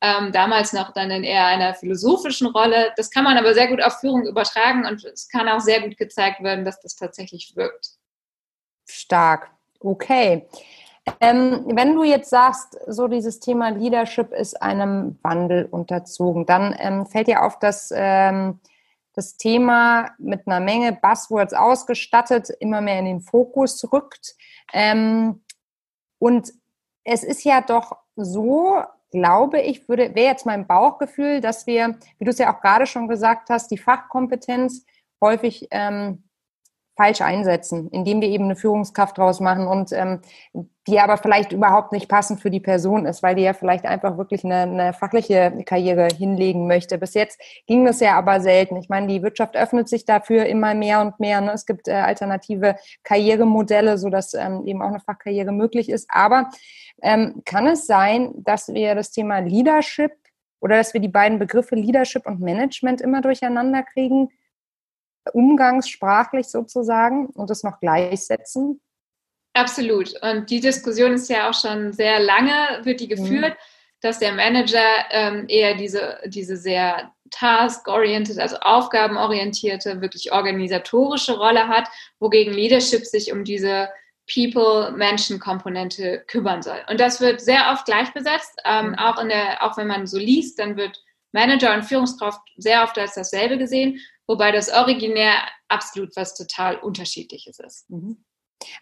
[0.00, 2.92] Ähm, damals noch dann in eher einer philosophischen Rolle.
[2.96, 5.96] Das kann man aber sehr gut auf Führung übertragen und es kann auch sehr gut
[5.96, 7.90] gezeigt werden, dass das tatsächlich wirkt.
[8.86, 9.50] Stark.
[9.80, 10.46] Okay.
[11.20, 17.06] Ähm, wenn du jetzt sagst, so dieses Thema Leadership ist einem Wandel unterzogen, dann ähm,
[17.06, 18.60] fällt dir auf, dass ähm,
[19.14, 24.36] das Thema mit einer Menge Buzzwords ausgestattet immer mehr in den Fokus rückt.
[24.72, 25.42] Ähm,
[26.18, 26.52] und
[27.04, 32.24] es ist ja doch so, glaube ich, würde, wäre jetzt mein Bauchgefühl, dass wir, wie
[32.24, 34.84] du es ja auch gerade schon gesagt hast, die Fachkompetenz
[35.20, 36.24] häufig ähm,
[36.98, 40.20] falsch einsetzen, indem wir eben eine Führungskraft draus machen und ähm,
[40.88, 44.18] die aber vielleicht überhaupt nicht passend für die Person ist, weil die ja vielleicht einfach
[44.18, 46.98] wirklich eine, eine fachliche Karriere hinlegen möchte.
[46.98, 48.76] Bis jetzt ging das ja aber selten.
[48.76, 51.40] Ich meine, die Wirtschaft öffnet sich dafür immer mehr und mehr.
[51.40, 51.52] Ne?
[51.52, 56.08] Es gibt äh, alternative Karrieremodelle, sodass ähm, eben auch eine Fachkarriere möglich ist.
[56.10, 56.50] Aber
[57.00, 60.10] ähm, kann es sein, dass wir das Thema Leadership
[60.58, 64.30] oder dass wir die beiden Begriffe Leadership und Management immer durcheinander kriegen?
[65.32, 68.80] Umgangssprachlich sozusagen und es noch gleichsetzen?
[69.54, 70.14] Absolut.
[70.22, 74.00] Und die Diskussion ist ja auch schon sehr lange, wird die geführt, mhm.
[74.00, 81.88] dass der Manager ähm, eher diese, diese sehr task-oriented, also aufgabenorientierte, wirklich organisatorische Rolle hat,
[82.20, 83.88] wogegen Leadership sich um diese
[84.32, 86.78] People-Menschen-Komponente kümmern soll.
[86.88, 88.60] Und das wird sehr oft gleichbesetzt.
[88.64, 88.94] Ähm, mhm.
[88.96, 92.98] auch, in der, auch wenn man so liest, dann wird Manager und Führungskraft sehr oft
[92.98, 95.34] als dasselbe gesehen wobei das originär
[95.68, 97.90] absolut was total Unterschiedliches ist.
[97.90, 98.24] Mhm.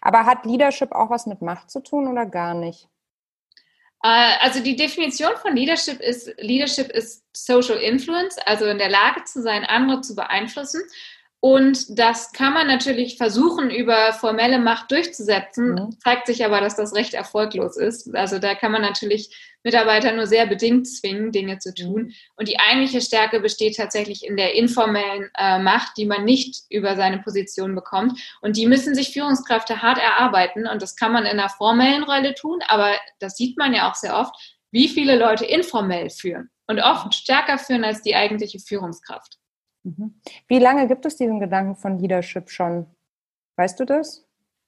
[0.01, 2.87] Aber hat Leadership auch was mit Macht zu tun oder gar nicht?
[4.03, 9.23] Äh, also die Definition von Leadership ist, Leadership ist Social Influence, also in der Lage
[9.23, 10.81] zu sein, andere zu beeinflussen.
[11.39, 15.99] Und das kann man natürlich versuchen, über formelle Macht durchzusetzen, mhm.
[16.03, 18.13] zeigt sich aber, dass das recht erfolglos ist.
[18.15, 22.03] Also da kann man natürlich Mitarbeiter nur sehr bedingt zwingen, Dinge zu tun.
[22.03, 22.13] Mhm.
[22.37, 26.95] Und die eigentliche Stärke besteht tatsächlich in der informellen äh, Macht, die man nicht über
[26.95, 28.19] seine Position bekommt.
[28.41, 30.65] Und die müssen sich Führungskräfte hart erarbeiten.
[30.65, 33.95] Und das kann man in einer formellen Rolle tun, aber das sieht man ja auch
[33.95, 34.33] sehr oft,
[34.71, 39.37] wie viele Leute informell führen und oft stärker führen als die eigentliche Führungskraft.
[39.87, 40.19] Mhm.
[40.47, 42.87] Wie lange gibt es diesen Gedanken von Leadership schon?
[43.55, 44.25] Weißt du das?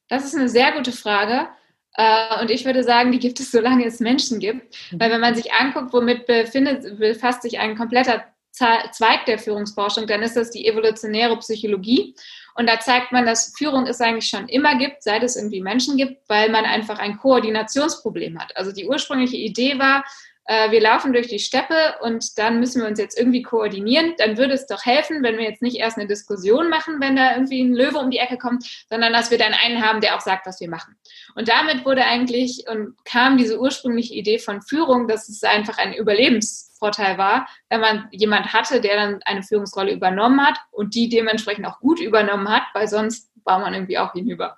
[0.08, 1.48] Das ist eine sehr gute Frage.
[1.96, 4.76] Äh, und ich würde sagen, die gibt es, solange es Menschen gibt.
[4.92, 5.00] Mhm.
[5.00, 10.22] Weil wenn man sich anguckt, womit befindet, befasst sich ein kompletter Zweig der Führungsforschung, dann
[10.22, 12.16] ist das die evolutionäre Psychologie.
[12.56, 15.96] Und da zeigt man, dass Führung es eigentlich schon immer gibt, seit es irgendwie Menschen
[15.96, 18.58] gibt, weil man einfach ein Koordinationsproblem hat.
[18.58, 20.04] Also die ursprüngliche Idee war,
[20.50, 24.36] äh, wir laufen durch die Steppe und dann müssen wir uns jetzt irgendwie koordinieren, dann
[24.36, 27.62] würde es doch helfen, wenn wir jetzt nicht erst eine Diskussion machen, wenn da irgendwie
[27.62, 30.48] ein Löwe um die Ecke kommt, sondern dass wir dann einen haben, der auch sagt,
[30.48, 30.96] was wir machen.
[31.36, 35.94] Und damit wurde eigentlich und kam diese ursprüngliche Idee von Führung, dass es einfach ein
[35.94, 41.68] Überlebensvorteil war, wenn man jemand hatte, der dann eine Führungsrolle übernommen hat und die dementsprechend
[41.68, 44.58] auch gut übernommen hat, weil sonst war man irgendwie auch hinüber.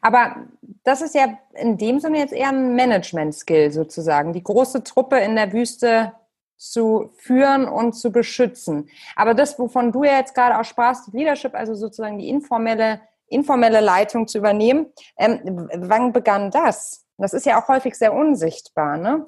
[0.00, 0.36] Aber
[0.84, 5.36] das ist ja in dem Sinne jetzt eher ein Management-Skill sozusagen, die große Truppe in
[5.36, 6.12] der Wüste
[6.56, 8.90] zu führen und zu beschützen.
[9.16, 13.80] Aber das, wovon du ja jetzt gerade auch sprachst, Leadership, also sozusagen die informelle, informelle
[13.80, 17.06] Leitung zu übernehmen, ähm, wann begann das?
[17.16, 19.26] Das ist ja auch häufig sehr unsichtbar, ne?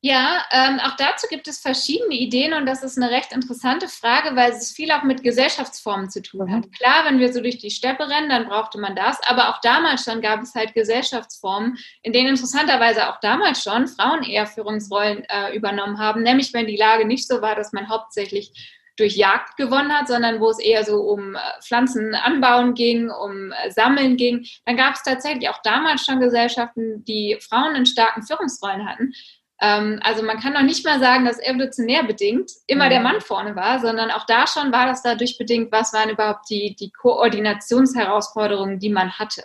[0.00, 4.36] Ja, ähm, auch dazu gibt es verschiedene Ideen und das ist eine recht interessante Frage,
[4.36, 6.66] weil es viel auch mit Gesellschaftsformen zu tun hat.
[6.66, 6.70] Mhm.
[6.70, 10.04] Klar, wenn wir so durch die Steppe rennen, dann brauchte man das, aber auch damals
[10.04, 15.56] schon gab es halt Gesellschaftsformen, in denen interessanterweise auch damals schon Frauen eher Führungsrollen äh,
[15.56, 18.52] übernommen haben, nämlich wenn die Lage nicht so war, dass man hauptsächlich
[18.98, 23.52] durch Jagd gewonnen hat, sondern wo es eher so um äh, Pflanzen anbauen ging, um
[23.52, 28.22] äh, Sammeln ging, dann gab es tatsächlich auch damals schon Gesellschaften, die Frauen in starken
[28.22, 29.12] Führungsrollen hatten.
[29.60, 32.90] Ähm, also man kann noch nicht mal sagen, dass evolutionär bedingt immer mhm.
[32.90, 36.48] der Mann vorne war, sondern auch da schon war das dadurch bedingt, was waren überhaupt
[36.48, 39.44] die, die Koordinationsherausforderungen, die man hatte.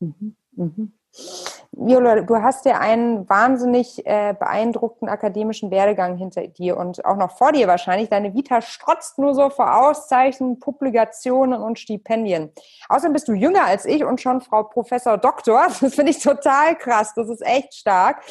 [0.00, 0.36] Mhm.
[0.52, 0.92] Mhm.
[1.72, 7.36] Viola, du hast ja einen wahnsinnig äh, beeindruckten akademischen Werdegang hinter dir und auch noch
[7.36, 8.08] vor dir wahrscheinlich.
[8.08, 12.50] Deine Vita strotzt nur so vor Auszeichnungen, Publikationen und Stipendien.
[12.88, 15.66] Außerdem bist du jünger als ich und schon Frau Professor Doktor.
[15.86, 17.12] Das finde ich total krass.
[17.14, 18.22] Das ist echt stark.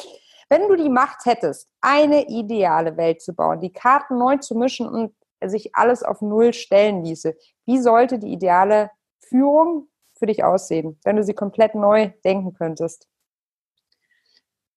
[0.48, 4.86] Wenn du die Macht hättest, eine ideale Welt zu bauen, die Karten neu zu mischen
[4.86, 5.12] und
[5.44, 7.34] sich alles auf Null stellen ließe,
[7.66, 13.08] wie sollte die ideale Führung für dich aussehen, wenn du sie komplett neu denken könntest?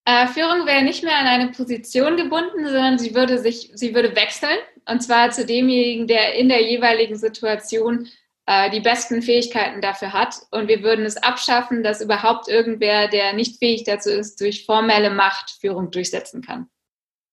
[0.04, 4.16] Äh, Führung wäre nicht mehr an eine Position gebunden, sondern sie würde sich, sie würde
[4.16, 4.58] wechseln.
[4.88, 8.08] Und zwar zu demjenigen, der in der jeweiligen Situation
[8.50, 10.34] äh, die besten Fähigkeiten dafür hat.
[10.50, 15.10] Und wir würden es abschaffen, dass überhaupt irgendwer, der nicht fähig dazu ist, durch formelle
[15.10, 16.68] Macht Führung durchsetzen kann.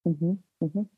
[0.03, 0.43] Mhm.
[0.59, 0.89] Mhm.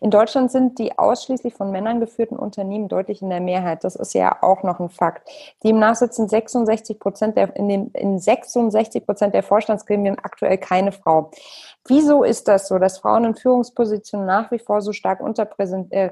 [0.00, 3.84] In Deutschland sind die ausschließlich von Männern geführten Unternehmen deutlich in der Mehrheit.
[3.84, 5.28] Das ist ja auch noch ein Fakt.
[5.64, 11.30] Demnach sitzen 66 Prozent der, in, den, in 66 Prozent der Vorstandsgremien aktuell keine Frau.
[11.88, 16.10] Wieso ist das so, dass Frauen in Führungspositionen nach wie vor so stark äh,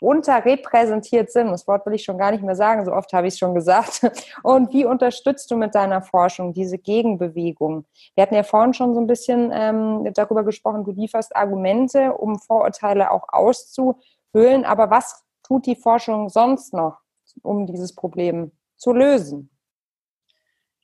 [0.00, 1.50] unterrepräsentiert sind?
[1.52, 3.54] Das Wort will ich schon gar nicht mehr sagen, so oft habe ich es schon
[3.54, 4.00] gesagt.
[4.42, 7.84] Und wie unterstützt du mit deiner Forschung diese Gegenbewegung?
[8.14, 12.38] Wir hatten ja vorhin schon so ein bisschen ähm, darüber gesprochen, du lieferst Argumente, um
[12.38, 14.64] Vorurteile auch auszuhöhlen.
[14.64, 16.98] Aber was tut die Forschung sonst noch,
[17.42, 19.50] um dieses Problem zu lösen?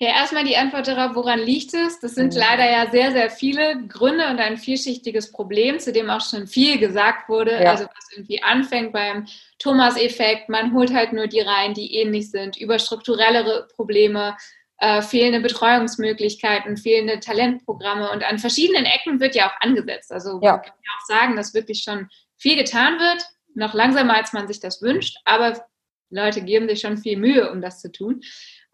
[0.03, 2.01] Ja, erstmal die Antwort darauf, woran liegt es?
[2.01, 2.41] Das sind mhm.
[2.41, 6.79] leider ja sehr, sehr viele Gründe und ein vielschichtiges Problem, zu dem auch schon viel
[6.79, 7.53] gesagt wurde.
[7.53, 7.71] Ja.
[7.71, 9.27] Also was irgendwie anfängt beim
[9.61, 14.37] Thomas-Effekt, man holt halt nur die rein, die ähnlich sind, über strukturellere Probleme,
[14.83, 20.11] äh, fehlende Betreuungsmöglichkeiten, fehlende Talentprogramme und an verschiedenen Ecken wird ja auch angesetzt.
[20.11, 20.55] Also ja.
[20.55, 24.49] man kann ja auch sagen, dass wirklich schon viel getan wird, noch langsamer als man
[24.49, 25.65] sich das wünscht, aber
[26.11, 28.23] Leute geben sich schon viel Mühe, um das zu tun.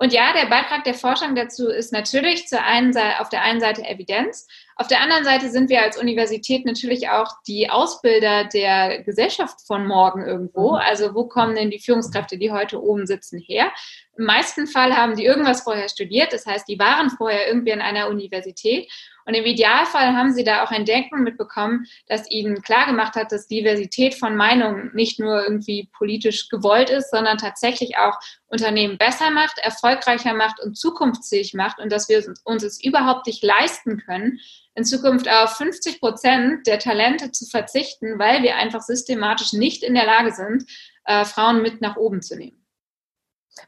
[0.01, 3.61] Und ja, der Beitrag der Forschung dazu ist natürlich zur einen Seite, auf der einen
[3.61, 4.47] Seite Evidenz.
[4.77, 9.89] Auf der anderen Seite sind wir als Universität natürlich auch die Ausbilder der Gesellschaft von
[9.89, 10.75] morgen irgendwo.
[10.75, 10.77] Mhm.
[10.77, 13.73] Also wo kommen denn die Führungskräfte, die heute oben sitzen, her?
[14.17, 16.33] Im meisten Fall haben die irgendwas vorher studiert.
[16.33, 18.89] Das heißt, die waren vorher irgendwie an einer Universität.
[19.29, 23.47] Und im Idealfall haben sie da auch ein Denken mitbekommen, das ihnen klargemacht hat, dass
[23.47, 29.59] Diversität von Meinungen nicht nur irgendwie politisch gewollt ist, sondern tatsächlich auch Unternehmen besser macht,
[29.59, 34.39] erfolgreicher macht und zukunftsfähig macht und dass wir uns es überhaupt nicht leisten können,
[34.75, 39.93] in Zukunft auf 50 Prozent der Talente zu verzichten, weil wir einfach systematisch nicht in
[39.93, 40.65] der Lage sind,
[41.05, 42.65] äh, Frauen mit nach oben zu nehmen.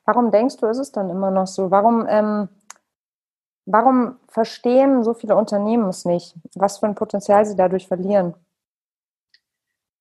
[0.06, 1.70] Warum denkst du, ist es dann immer noch so?
[1.70, 2.48] Warum, ähm,
[3.72, 8.34] warum verstehen so viele Unternehmen es nicht, was für ein Potenzial sie dadurch verlieren?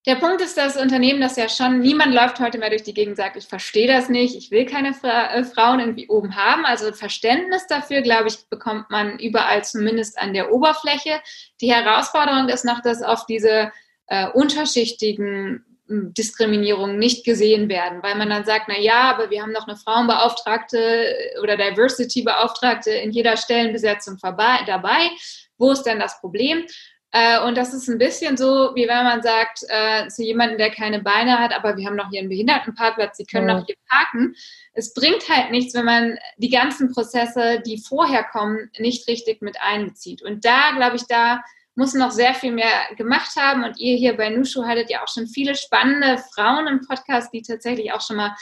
[0.05, 3.11] Der Punkt ist, dass Unternehmen das ja schon, niemand läuft heute mehr durch die Gegend
[3.11, 6.65] und sagt, ich verstehe das nicht, ich will keine Fra äh, Frauen irgendwie oben haben.
[6.65, 11.19] Also Verständnis dafür, glaube ich, bekommt man überall zumindest an der Oberfläche.
[11.59, 13.71] Die Herausforderung ist noch, dass oft diese
[14.07, 19.51] äh, unterschichtigen Diskriminierung nicht gesehen werden, weil man dann sagt, na ja, aber wir haben
[19.51, 25.09] noch eine Frauenbeauftragte oder Diversity-Beauftragte in jeder Stellenbesetzung dabei.
[25.57, 26.65] Wo ist denn das Problem?
[27.11, 30.69] Äh, und das ist ein bisschen so, wie wenn man sagt äh, zu jemandem, der
[30.69, 33.57] keine Beine hat, aber wir haben noch hier einen Behindertenparkplatz, Sie können ja.
[33.57, 34.35] noch hier parken.
[34.73, 39.57] Es bringt halt nichts, wenn man die ganzen Prozesse, die vorher kommen, nicht richtig mit
[39.59, 40.21] einbezieht.
[40.21, 41.41] Und da, glaube ich, da
[41.79, 43.63] muss noch sehr viel mehr gemacht haben.
[43.63, 47.41] Und ihr hier bei Nushu hattet ja auch schon viele spannende Frauen im Podcast, die
[47.41, 48.35] tatsächlich auch schon mal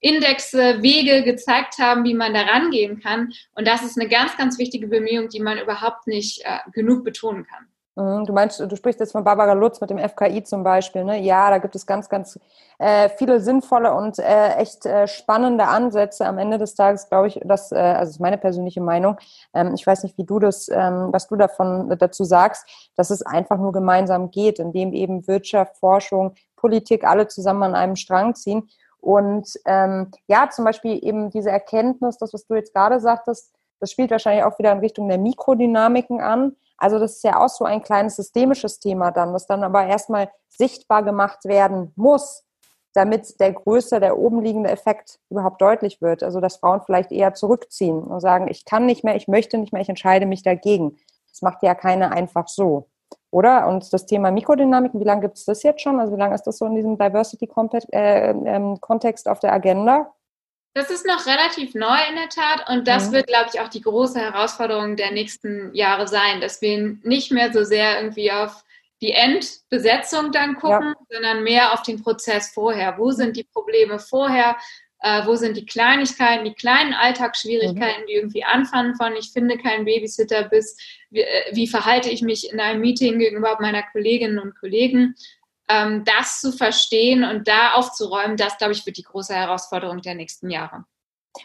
[0.00, 3.32] Indexe, Wege gezeigt haben, wie man da rangehen kann.
[3.54, 7.46] Und das ist eine ganz, ganz wichtige Bemühung, die man überhaupt nicht äh, genug betonen
[7.46, 7.71] kann.
[7.94, 11.20] Mhm, du meinst, du sprichst jetzt von Barbara Lutz mit dem FKI zum Beispiel, ne?
[11.20, 12.38] Ja, da gibt es ganz, ganz
[12.78, 16.24] äh, viele sinnvolle und äh, echt äh, spannende Ansätze.
[16.26, 19.18] Am Ende des Tages glaube ich, dass, äh, also ist meine persönliche Meinung.
[19.52, 23.20] Ähm, ich weiß nicht, wie du das, ähm, was du davon dazu sagst, dass es
[23.26, 28.70] einfach nur gemeinsam geht, indem eben Wirtschaft, Forschung, Politik alle zusammen an einem Strang ziehen.
[29.00, 33.90] Und ähm, ja, zum Beispiel eben diese Erkenntnis, das, was du jetzt gerade sagtest, das
[33.90, 37.64] spielt wahrscheinlich auch wieder in Richtung der Mikrodynamiken an also das ist ja auch so
[37.64, 42.44] ein kleines systemisches Thema dann, was dann aber erstmal sichtbar gemacht werden muss,
[42.92, 46.24] damit der größere, der oben liegende Effekt überhaupt deutlich wird.
[46.24, 49.72] Also dass Frauen vielleicht eher zurückziehen und sagen, ich kann nicht mehr, ich möchte nicht
[49.72, 50.98] mehr, ich entscheide mich dagegen.
[51.30, 52.88] Das macht ja keiner einfach so.
[53.30, 53.68] Oder?
[53.68, 56.00] Und das Thema Mikrodynamiken, wie lange gibt es das jetzt schon?
[56.00, 60.12] Also wie lange ist das so in diesem Diversity-Kontext äh, ähm, auf der Agenda?
[60.74, 63.12] Das ist noch relativ neu in der Tat und das mhm.
[63.12, 67.52] wird, glaube ich, auch die große Herausforderung der nächsten Jahre sein, dass wir nicht mehr
[67.52, 68.64] so sehr irgendwie auf
[69.02, 71.06] die Endbesetzung dann gucken, ja.
[71.10, 72.96] sondern mehr auf den Prozess vorher.
[72.96, 74.56] Wo sind die Probleme vorher?
[75.00, 78.06] Äh, wo sind die Kleinigkeiten, die kleinen Alltagsschwierigkeiten, mhm.
[78.06, 80.76] die irgendwie anfangen von ich finde keinen Babysitter bis
[81.10, 85.16] wie, äh, wie verhalte ich mich in einem Meeting gegenüber meiner Kolleginnen und Kollegen
[85.72, 90.14] ähm, das zu verstehen und da aufzuräumen, das, glaube ich, wird die große Herausforderung der
[90.14, 90.84] nächsten Jahre.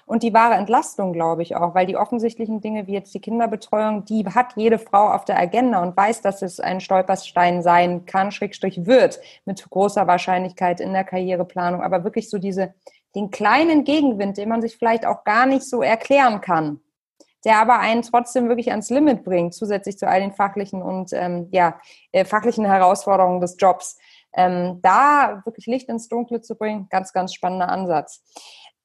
[0.06, 4.04] Und die wahre Entlastung, glaube ich auch, weil die offensichtlichen Dinge wie jetzt die Kinderbetreuung,
[4.04, 8.32] die hat jede Frau auf der Agenda und weiß, dass es ein Stolperstein sein kann,
[8.32, 11.82] Schrägstrich wird, mit großer Wahrscheinlichkeit in der Karriereplanung.
[11.82, 12.74] Aber wirklich so diese,
[13.16, 16.82] den kleinen Gegenwind, den man sich vielleicht auch gar nicht so erklären kann,
[17.46, 21.48] der aber einen trotzdem wirklich ans Limit bringt, zusätzlich zu all den fachlichen und ähm,
[21.52, 21.80] ja,
[22.12, 23.98] äh, fachlichen Herausforderungen des Jobs
[24.34, 28.24] ähm, da wirklich Licht ins Dunkle zu bringen, ganz, ganz spannender Ansatz.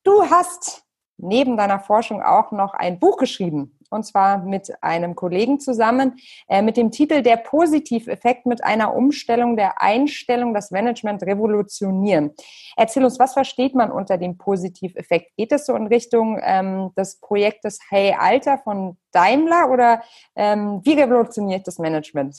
[0.03, 0.85] Du hast
[1.19, 3.79] neben deiner Forschung auch noch ein Buch geschrieben.
[3.91, 6.17] Und zwar mit einem Kollegen zusammen,
[6.49, 12.33] äh, mit dem Titel Der Positiveffekt mit einer Umstellung der Einstellung, das Management revolutionieren.
[12.77, 15.37] Erzähl uns, was versteht man unter dem Positiveffekt?
[15.37, 20.03] Geht es so in Richtung ähm, des Projektes Hey Alter von Daimler oder
[20.37, 22.35] ähm, wie revolutioniert das Management?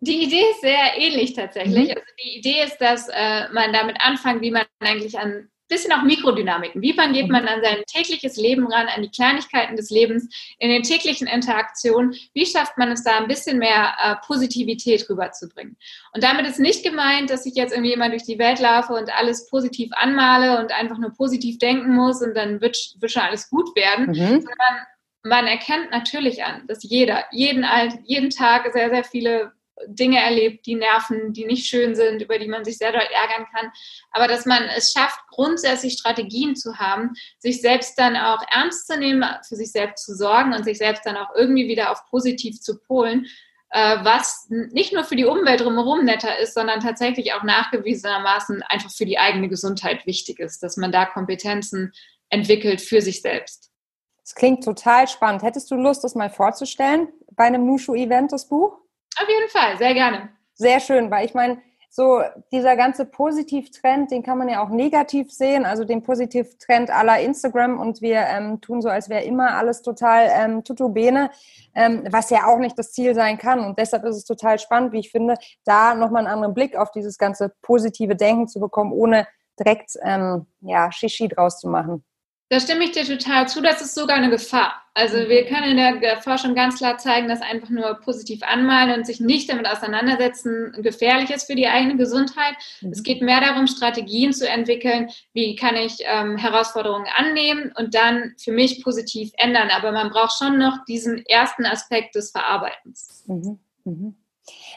[0.00, 1.88] Die Idee ist sehr ähnlich tatsächlich.
[1.88, 1.94] Mhm.
[1.94, 6.02] Also die Idee ist, dass äh, man damit anfängt, wie man eigentlich an bisschen auch
[6.02, 6.82] Mikrodynamiken.
[6.82, 7.32] Wie man geht mhm.
[7.32, 10.28] man an sein tägliches Leben ran, an die Kleinigkeiten des Lebens,
[10.58, 12.14] in den täglichen Interaktionen?
[12.34, 15.76] Wie schafft man es da ein bisschen mehr äh, Positivität rüberzubringen?
[16.12, 19.10] Und damit ist nicht gemeint, dass ich jetzt irgendwie immer durch die Welt laufe und
[19.16, 23.48] alles positiv anmale und einfach nur positiv denken muss und dann wird, wird schon alles
[23.48, 24.40] gut werden, mhm.
[24.40, 24.86] sondern
[25.22, 27.64] man erkennt natürlich an, dass jeder, jeden,
[28.04, 29.52] jeden Tag sehr, sehr viele
[29.86, 33.46] Dinge erlebt, die nerven, die nicht schön sind, über die man sich sehr doll ärgern
[33.52, 33.72] kann.
[34.12, 38.98] Aber dass man es schafft, grundsätzlich Strategien zu haben, sich selbst dann auch ernst zu
[38.98, 42.60] nehmen, für sich selbst zu sorgen und sich selbst dann auch irgendwie wieder auf positiv
[42.60, 43.26] zu polen,
[43.70, 48.90] äh, was nicht nur für die Umwelt drumherum netter ist, sondern tatsächlich auch nachgewiesenermaßen einfach
[48.92, 51.92] für die eigene Gesundheit wichtig ist, dass man da Kompetenzen
[52.28, 53.72] entwickelt für sich selbst.
[54.22, 55.42] Das klingt total spannend.
[55.42, 58.83] Hättest du Lust, das mal vorzustellen bei einem Nushu-Event, das Buch?
[59.20, 60.28] Auf jeden Fall, sehr gerne.
[60.54, 61.58] Sehr schön, weil ich meine,
[61.94, 67.20] so dieser ganze Positivtrend, den kann man ja auch negativ sehen, also den Positivtrend aller
[67.20, 71.30] Instagram und wir ähm, tun so, als wäre immer alles total ähm, tutubene,
[71.72, 73.60] ähm, was ja auch nicht das Ziel sein kann.
[73.60, 76.90] Und deshalb ist es total spannend, wie ich finde, da nochmal einen anderen Blick auf
[76.90, 82.04] dieses ganze positive Denken zu bekommen, ohne direkt ähm, ja, Shishi draus zu machen.
[82.50, 83.62] Da stimme ich dir total zu.
[83.62, 84.84] Das ist sogar eine Gefahr.
[84.92, 85.28] Also mhm.
[85.28, 89.18] wir können in der Forschung ganz klar zeigen, dass einfach nur positiv anmalen und sich
[89.18, 92.54] nicht damit auseinandersetzen gefährlich ist für die eigene Gesundheit.
[92.80, 92.92] Mhm.
[92.92, 98.34] Es geht mehr darum, Strategien zu entwickeln, wie kann ich ähm, Herausforderungen annehmen und dann
[98.38, 99.70] für mich positiv ändern.
[99.70, 103.24] Aber man braucht schon noch diesen ersten Aspekt des Verarbeitens.
[103.26, 103.58] Mhm.
[103.84, 104.16] mhm.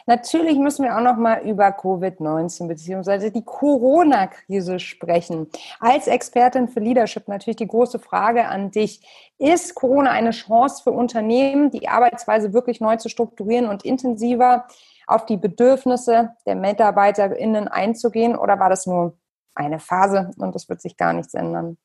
[0.08, 3.28] Natürlich müssen wir auch noch mal über Covid-19 bzw.
[3.28, 5.48] die Corona-Krise sprechen.
[5.80, 9.02] Als Expertin für Leadership natürlich die große Frage an dich.
[9.36, 14.64] Ist Corona eine Chance für Unternehmen, die Arbeitsweise wirklich neu zu strukturieren und intensiver
[15.06, 19.18] auf die Bedürfnisse der MitarbeiterInnen einzugehen oder war das nur
[19.54, 21.76] eine Phase und es wird sich gar nichts ändern?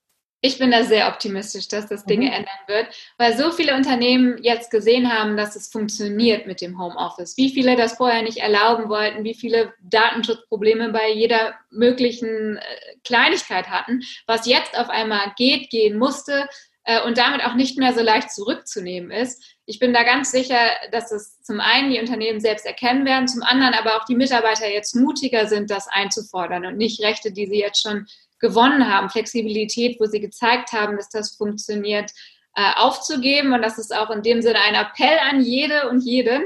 [0.45, 2.33] Ich bin da sehr optimistisch, dass das Dinge mhm.
[2.33, 2.87] ändern wird,
[3.17, 7.37] weil so viele Unternehmen jetzt gesehen haben, dass es funktioniert mit dem Homeoffice.
[7.37, 12.61] Wie viele das vorher nicht erlauben wollten, wie viele Datenschutzprobleme bei jeder möglichen äh,
[13.05, 16.49] Kleinigkeit hatten, was jetzt auf einmal geht, gehen musste
[16.83, 19.41] äh, und damit auch nicht mehr so leicht zurückzunehmen ist.
[19.65, 20.59] Ich bin da ganz sicher,
[20.91, 24.69] dass es zum einen die Unternehmen selbst erkennen werden, zum anderen aber auch die Mitarbeiter
[24.69, 28.07] jetzt mutiger sind, das einzufordern und nicht Rechte, die sie jetzt schon
[28.43, 32.11] gewonnen haben, Flexibilität, wo sie gezeigt haben, dass das funktioniert,
[32.55, 33.53] äh, aufzugeben.
[33.53, 36.43] Und das ist auch in dem Sinne ein Appell an jede und jeden,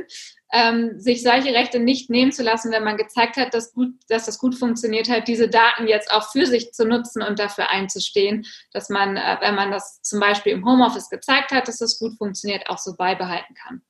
[0.54, 4.28] ähm, sich solche Rechte nicht nehmen zu lassen, wenn man gezeigt hat, dass, gut, dass
[4.28, 8.46] das gut funktioniert hat, diese Daten jetzt auch für sich zu nutzen und dafür einzustehen,
[8.72, 12.16] dass man, äh, wenn man das zum Beispiel im Homeoffice gezeigt hat, dass das gut
[12.18, 13.82] funktioniert, auch so beibehalten kann.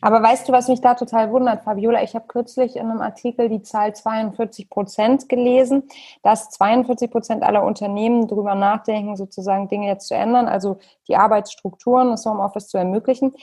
[0.00, 2.02] Aber weißt du, was mich da total wundert, Fabiola?
[2.02, 5.84] Ich habe kürzlich in einem Artikel die Zahl 42 Prozent gelesen,
[6.22, 10.78] dass 42 Prozent aller Unternehmen darüber nachdenken, sozusagen Dinge jetzt zu ändern, also
[11.08, 13.34] die Arbeitsstrukturen, das Homeoffice zu ermöglichen.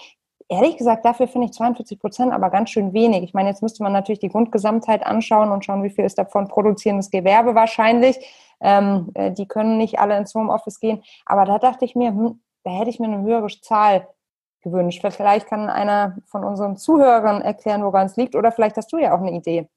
[0.52, 3.22] Ehrlich gesagt, dafür finde ich 42 Prozent aber ganz schön wenig.
[3.22, 6.48] Ich meine, jetzt müsste man natürlich die Grundgesamtheit anschauen und schauen, wie viel ist davon
[6.48, 8.18] produzierendes Gewerbe wahrscheinlich.
[8.60, 11.04] Ähm, äh, die können nicht alle ins Homeoffice gehen.
[11.26, 14.08] Aber da dachte ich mir, hm, da hätte ich mir eine höhere Zahl
[14.62, 15.06] gewünscht?
[15.10, 19.14] Vielleicht kann einer von unseren Zuhörern erklären, woran es liegt, oder vielleicht hast du ja
[19.14, 19.68] auch eine Idee.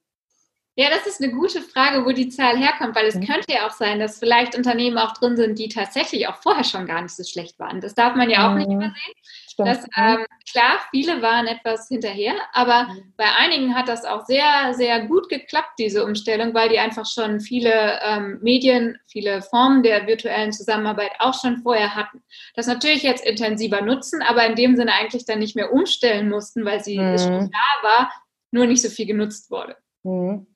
[0.74, 3.26] Ja, das ist eine gute Frage, wo die Zahl herkommt, weil es mhm.
[3.26, 6.86] könnte ja auch sein, dass vielleicht Unternehmen auch drin sind, die tatsächlich auch vorher schon
[6.86, 7.82] gar nicht so schlecht waren.
[7.82, 8.58] Das darf man ja auch mhm.
[8.58, 9.14] nicht übersehen.
[9.52, 9.68] Stimmt.
[9.68, 13.12] Das, ähm, klar, viele waren etwas hinterher, aber mhm.
[13.18, 17.38] bei einigen hat das auch sehr, sehr gut geklappt, diese Umstellung, weil die einfach schon
[17.38, 22.22] viele ähm, Medien, viele Formen der virtuellen Zusammenarbeit auch schon vorher hatten.
[22.54, 26.64] Das natürlich jetzt intensiver nutzen, aber in dem Sinne eigentlich dann nicht mehr umstellen mussten,
[26.64, 27.18] weil sie mhm.
[27.18, 28.12] schon da war,
[28.52, 29.76] nur nicht so viel genutzt wurde.
[30.02, 30.46] Mhm.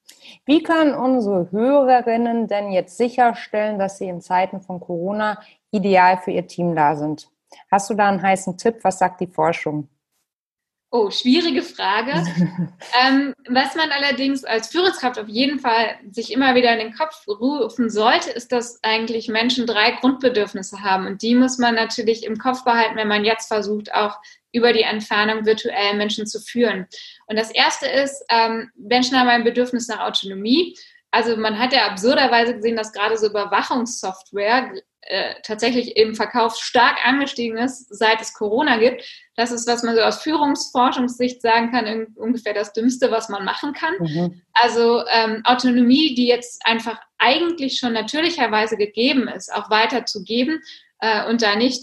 [0.46, 5.38] Wie können unsere Hörerinnen denn jetzt sicherstellen, dass sie in Zeiten von Corona
[5.70, 7.28] ideal für ihr Team da sind?
[7.70, 8.76] Hast du da einen heißen Tipp?
[8.82, 9.88] Was sagt die Forschung?
[10.92, 12.12] Oh, schwierige Frage.
[13.06, 17.26] ähm, was man allerdings als Führungskraft auf jeden Fall sich immer wieder in den Kopf
[17.26, 21.06] rufen sollte, ist, dass eigentlich Menschen drei Grundbedürfnisse haben.
[21.06, 24.16] Und die muss man natürlich im Kopf behalten, wenn man jetzt versucht, auch
[24.52, 26.86] über die Entfernung virtuell Menschen zu führen.
[27.26, 30.78] Und das erste ist, ähm, Menschen haben ein Bedürfnis nach Autonomie.
[31.10, 34.72] Also man hat ja absurderweise gesehen, dass gerade so Überwachungssoftware
[35.08, 39.04] äh, tatsächlich im Verkauf stark angestiegen ist, seit es Corona gibt.
[39.36, 43.72] Das ist, was man so aus Führungsforschungssicht sagen kann, ungefähr das Dümmste, was man machen
[43.72, 43.94] kann.
[43.98, 44.42] Mhm.
[44.52, 50.60] Also ähm, Autonomie, die jetzt einfach eigentlich schon natürlicherweise gegeben ist, auch weiterzugeben
[51.00, 51.82] äh, und da nicht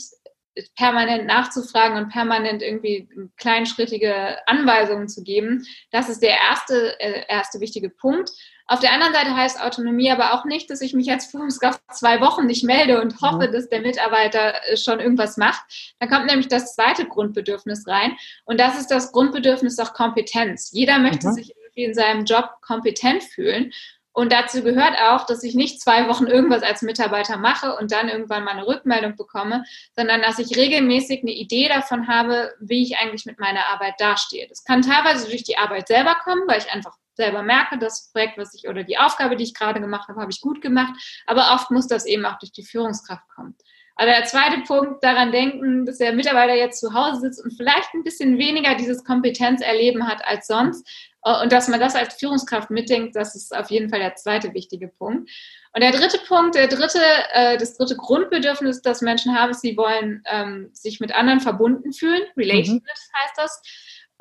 [0.76, 5.66] permanent nachzufragen und permanent irgendwie kleinschrittige Anweisungen zu geben.
[5.92, 8.30] Das ist der erste, äh, erste wichtige Punkt.
[8.66, 12.22] Auf der anderen Seite heißt Autonomie aber auch nicht, dass ich mich jetzt Führungskraft zwei
[12.22, 15.62] Wochen nicht melde und hoffe, dass der Mitarbeiter äh, schon irgendwas macht.
[16.00, 20.72] Da kommt nämlich das zweite Grundbedürfnis rein und das ist das Grundbedürfnis nach Kompetenz.
[20.72, 21.34] Jeder möchte mhm.
[21.34, 23.72] sich irgendwie in seinem Job kompetent fühlen
[24.14, 28.10] und dazu gehört auch, dass ich nicht zwei Wochen irgendwas als Mitarbeiter mache und dann
[28.10, 33.00] irgendwann mal eine Rückmeldung bekomme, sondern dass ich regelmäßig eine Idee davon habe, wie ich
[33.00, 34.48] eigentlich mit meiner Arbeit dastehe.
[34.48, 38.38] Das kann teilweise durch die Arbeit selber kommen, weil ich einfach selber merke, das Projekt,
[38.38, 40.94] was ich oder die Aufgabe, die ich gerade gemacht habe, habe ich gut gemacht.
[41.26, 43.56] Aber oft muss das eben auch durch die Führungskraft kommen.
[43.96, 47.94] Aber der zweite Punkt, daran denken, dass der Mitarbeiter jetzt zu Hause sitzt und vielleicht
[47.94, 50.88] ein bisschen weniger dieses Kompetenzerleben hat als sonst.
[51.24, 54.54] Äh, und dass man das als Führungskraft mitdenkt, das ist auf jeden Fall der zweite
[54.54, 55.30] wichtige Punkt.
[55.76, 57.00] Und der dritte Punkt, der dritte,
[57.34, 61.94] äh, das dritte Grundbedürfnis, das Menschen haben, ist, sie wollen ähm, sich mit anderen verbunden
[61.94, 62.22] fühlen.
[62.38, 63.24] Relationship mhm.
[63.24, 63.62] heißt das.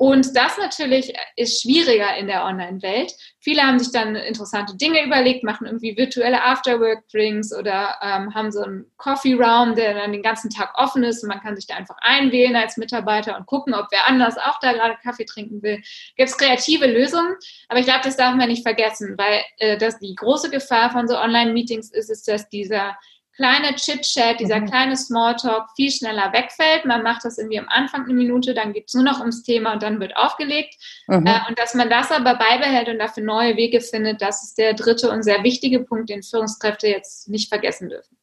[0.03, 3.13] Und das natürlich ist schwieriger in der Online-Welt.
[3.39, 8.63] Viele haben sich dann interessante Dinge überlegt, machen irgendwie virtuelle Afterwork-Drinks oder ähm, haben so
[8.63, 11.95] einen Coffee-Raum, der dann den ganzen Tag offen ist und man kann sich da einfach
[12.01, 15.81] einwählen als Mitarbeiter und gucken, ob wer anders auch da gerade Kaffee trinken will.
[16.17, 17.37] Gibt es kreative Lösungen,
[17.69, 21.07] aber ich glaube, das darf man nicht vergessen, weil äh, das die große Gefahr von
[21.07, 22.97] so Online-Meetings ist, ist, dass dieser
[23.35, 24.67] kleine Chit-Chat, dieser mhm.
[24.67, 26.85] kleine Smalltalk viel schneller wegfällt.
[26.85, 29.73] Man macht das irgendwie am Anfang eine Minute, dann geht es nur noch ums Thema
[29.73, 30.75] und dann wird aufgelegt.
[31.07, 31.25] Mhm.
[31.25, 34.73] Äh, und dass man das aber beibehält und dafür neue Wege findet, das ist der
[34.73, 38.17] dritte und sehr wichtige Punkt, den Führungskräfte jetzt nicht vergessen dürfen.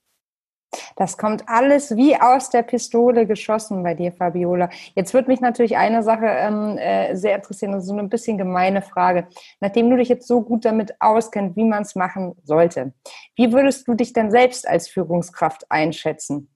[0.96, 4.70] Das kommt alles wie aus der Pistole geschossen bei dir, Fabiola.
[4.94, 8.38] Jetzt würde mich natürlich eine Sache ähm, äh, sehr interessieren, das ist so eine bisschen
[8.38, 9.26] gemeine Frage.
[9.60, 12.92] Nachdem du dich jetzt so gut damit auskennst, wie man es machen sollte,
[13.36, 16.48] wie würdest du dich denn selbst als Führungskraft einschätzen?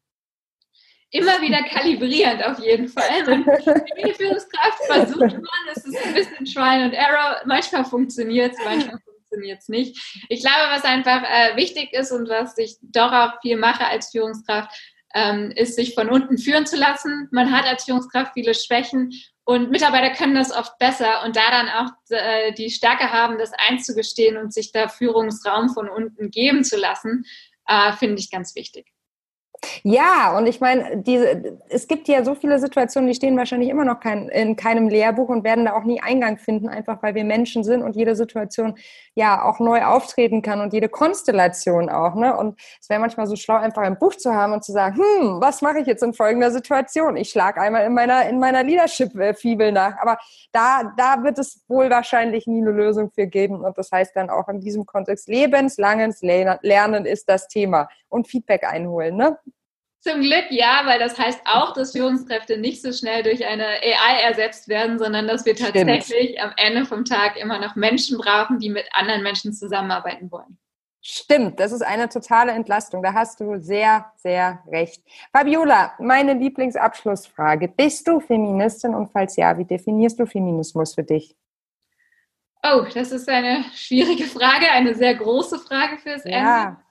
[1.11, 3.05] Immer wieder kalibrierend auf jeden Fall.
[3.25, 5.43] Die Führungskraft versucht man,
[5.73, 7.41] es ist ein bisschen Trial and Error.
[7.47, 10.25] Manchmal funktioniert es, manchmal funktioniert es nicht.
[10.29, 14.11] Ich glaube, was einfach äh, wichtig ist und was ich doch auch viel mache als
[14.11, 14.71] Führungskraft,
[15.15, 17.29] ähm, ist, sich von unten führen zu lassen.
[17.31, 19.13] Man hat als Führungskraft viele Schwächen
[19.45, 23.53] und Mitarbeiter können das oft besser und da dann auch äh, die Stärke haben, das
[23.69, 27.25] einzugestehen und sich da Führungsraum von unten geben zu lassen,
[27.67, 28.94] äh, finde ich ganz wichtig.
[29.83, 33.85] Ja, und ich meine, diese, es gibt ja so viele Situationen, die stehen wahrscheinlich immer
[33.85, 37.25] noch kein, in keinem Lehrbuch und werden da auch nie Eingang finden, einfach weil wir
[37.25, 38.75] Menschen sind und jede Situation
[39.15, 42.15] ja auch neu auftreten kann und jede Konstellation auch.
[42.15, 42.37] Ne?
[42.37, 45.41] Und es wäre manchmal so schlau, einfach ein Buch zu haben und zu sagen, hm,
[45.41, 47.17] was mache ich jetzt in folgender Situation?
[47.17, 49.97] Ich schlage einmal in meiner, in meiner Leadership-Fibel nach.
[50.01, 50.19] Aber
[50.53, 53.65] da, da wird es wohl wahrscheinlich nie eine Lösung für geben.
[53.65, 58.65] Und das heißt dann auch in diesem Kontext, lebenslanges Lernen ist das Thema und Feedback
[58.65, 59.17] einholen.
[59.17, 59.39] Ne?
[60.05, 64.21] Zum Glück ja, weil das heißt auch, dass Führungskräfte nicht so schnell durch eine AI
[64.23, 66.43] ersetzt werden, sondern dass wir tatsächlich Stimmt.
[66.43, 70.59] am Ende vom Tag immer noch Menschen brauchen, die mit anderen Menschen zusammenarbeiten wollen.
[71.01, 73.03] Stimmt, das ist eine totale Entlastung.
[73.03, 75.03] Da hast du sehr, sehr recht.
[75.33, 77.69] Fabiola, meine Lieblingsabschlussfrage.
[77.69, 81.35] Bist du Feministin und falls ja, wie definierst du Feminismus für dich?
[82.63, 86.65] Oh, das ist eine schwierige Frage, eine sehr große Frage fürs ja.
[86.65, 86.84] Ende.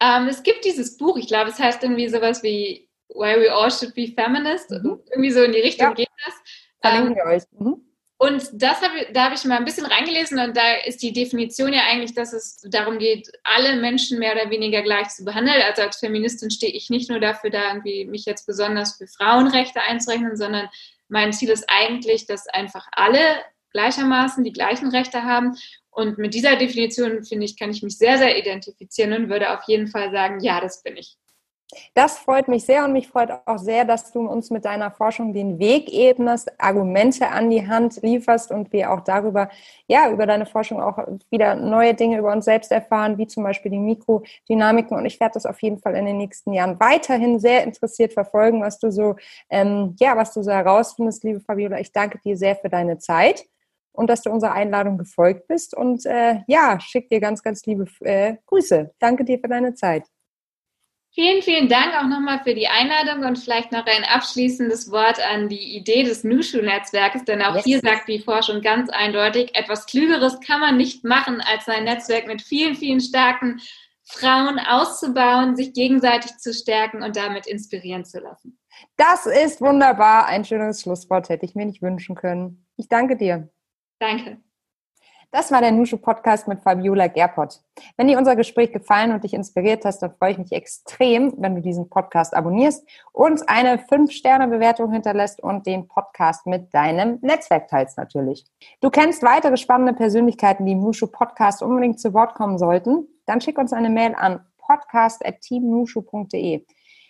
[0.00, 3.70] Ähm, es gibt dieses Buch, ich glaube, es heißt irgendwie sowas wie Why We All
[3.70, 4.70] Should Be Feminist.
[4.70, 5.00] Mhm.
[5.10, 5.94] Irgendwie so in die Richtung ja.
[5.94, 6.34] geht das.
[6.80, 7.42] Verlinken ähm, wir euch.
[7.58, 7.84] Mhm.
[8.20, 11.72] Und das hab, da habe ich mal ein bisschen reingelesen und da ist die Definition
[11.72, 15.62] ja eigentlich, dass es darum geht, alle Menschen mehr oder weniger gleich zu behandeln.
[15.62, 19.80] Also als Feministin stehe ich nicht nur dafür da, irgendwie mich jetzt besonders für Frauenrechte
[19.82, 20.68] einzurechnen, sondern
[21.06, 23.20] mein Ziel ist eigentlich, dass einfach alle
[23.72, 25.56] gleichermaßen die gleichen Rechte haben
[25.98, 29.64] und mit dieser Definition, finde ich, kann ich mich sehr, sehr identifizieren und würde auf
[29.66, 31.18] jeden Fall sagen, ja, das bin ich.
[31.94, 35.34] Das freut mich sehr und mich freut auch sehr, dass du uns mit deiner Forschung
[35.34, 39.50] den Weg ebnest, Argumente an die Hand lieferst und wir auch darüber,
[39.86, 40.98] ja, über deine Forschung auch
[41.30, 44.96] wieder neue Dinge über uns selbst erfahren, wie zum Beispiel die Mikrodynamiken.
[44.96, 48.62] Und ich werde das auf jeden Fall in den nächsten Jahren weiterhin sehr interessiert verfolgen,
[48.62, 49.16] was du so,
[49.50, 51.80] ähm, ja, was du so herausfindest, liebe Fabiola.
[51.80, 53.46] Ich danke dir sehr für deine Zeit
[53.98, 55.76] und dass du unserer Einladung gefolgt bist.
[55.76, 58.92] Und äh, ja, schick dir ganz, ganz liebe äh, Grüße.
[59.00, 60.04] Danke dir für deine Zeit.
[61.14, 65.48] Vielen, vielen Dank auch nochmal für die Einladung und vielleicht noch ein abschließendes Wort an
[65.48, 67.64] die Idee des Nushu-Netzwerkes, denn auch yes.
[67.64, 72.28] hier sagt die Forschung ganz eindeutig, etwas Klügeres kann man nicht machen, als sein Netzwerk
[72.28, 73.60] mit vielen, vielen starken
[74.04, 78.56] Frauen auszubauen, sich gegenseitig zu stärken und damit inspirieren zu lassen.
[78.96, 80.26] Das ist wunderbar.
[80.26, 82.64] Ein schönes Schlusswort hätte ich mir nicht wünschen können.
[82.76, 83.50] Ich danke dir.
[83.98, 84.38] Danke.
[85.30, 87.60] Das war der Nushu Podcast mit Fabiola Gerpott.
[87.98, 91.54] Wenn dir unser Gespräch gefallen und dich inspiriert hast, dann freue ich mich extrem, wenn
[91.54, 97.98] du diesen Podcast abonnierst, uns eine 5-Sterne-Bewertung hinterlässt und den Podcast mit deinem Netzwerk teilst
[97.98, 98.46] natürlich.
[98.80, 103.06] Du kennst weitere spannende Persönlichkeiten, die im Nushu Podcast unbedingt zu Wort kommen sollten?
[103.26, 106.64] Dann schick uns eine Mail an podcast.teamnushu.de.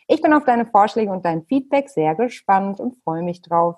[0.09, 3.77] Ich bin auf deine Vorschläge und dein Feedback sehr gespannt und freue mich drauf.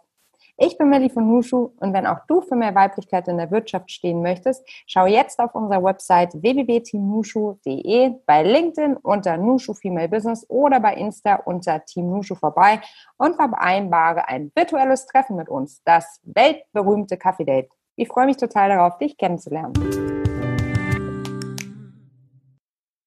[0.63, 3.91] Ich bin Melly von Nushu und wenn auch du für mehr Weiblichkeit in der Wirtschaft
[3.91, 10.79] stehen möchtest, schau jetzt auf unserer Website www.teamnushu.de, bei LinkedIn unter Nushu Female Business oder
[10.79, 12.83] bei Insta unter Team Nushu vorbei
[13.17, 17.71] und vereinbare ein virtuelles Treffen mit uns, das weltberühmte Kaffee Date.
[17.97, 19.73] Ich freue mich total darauf, dich kennenzulernen.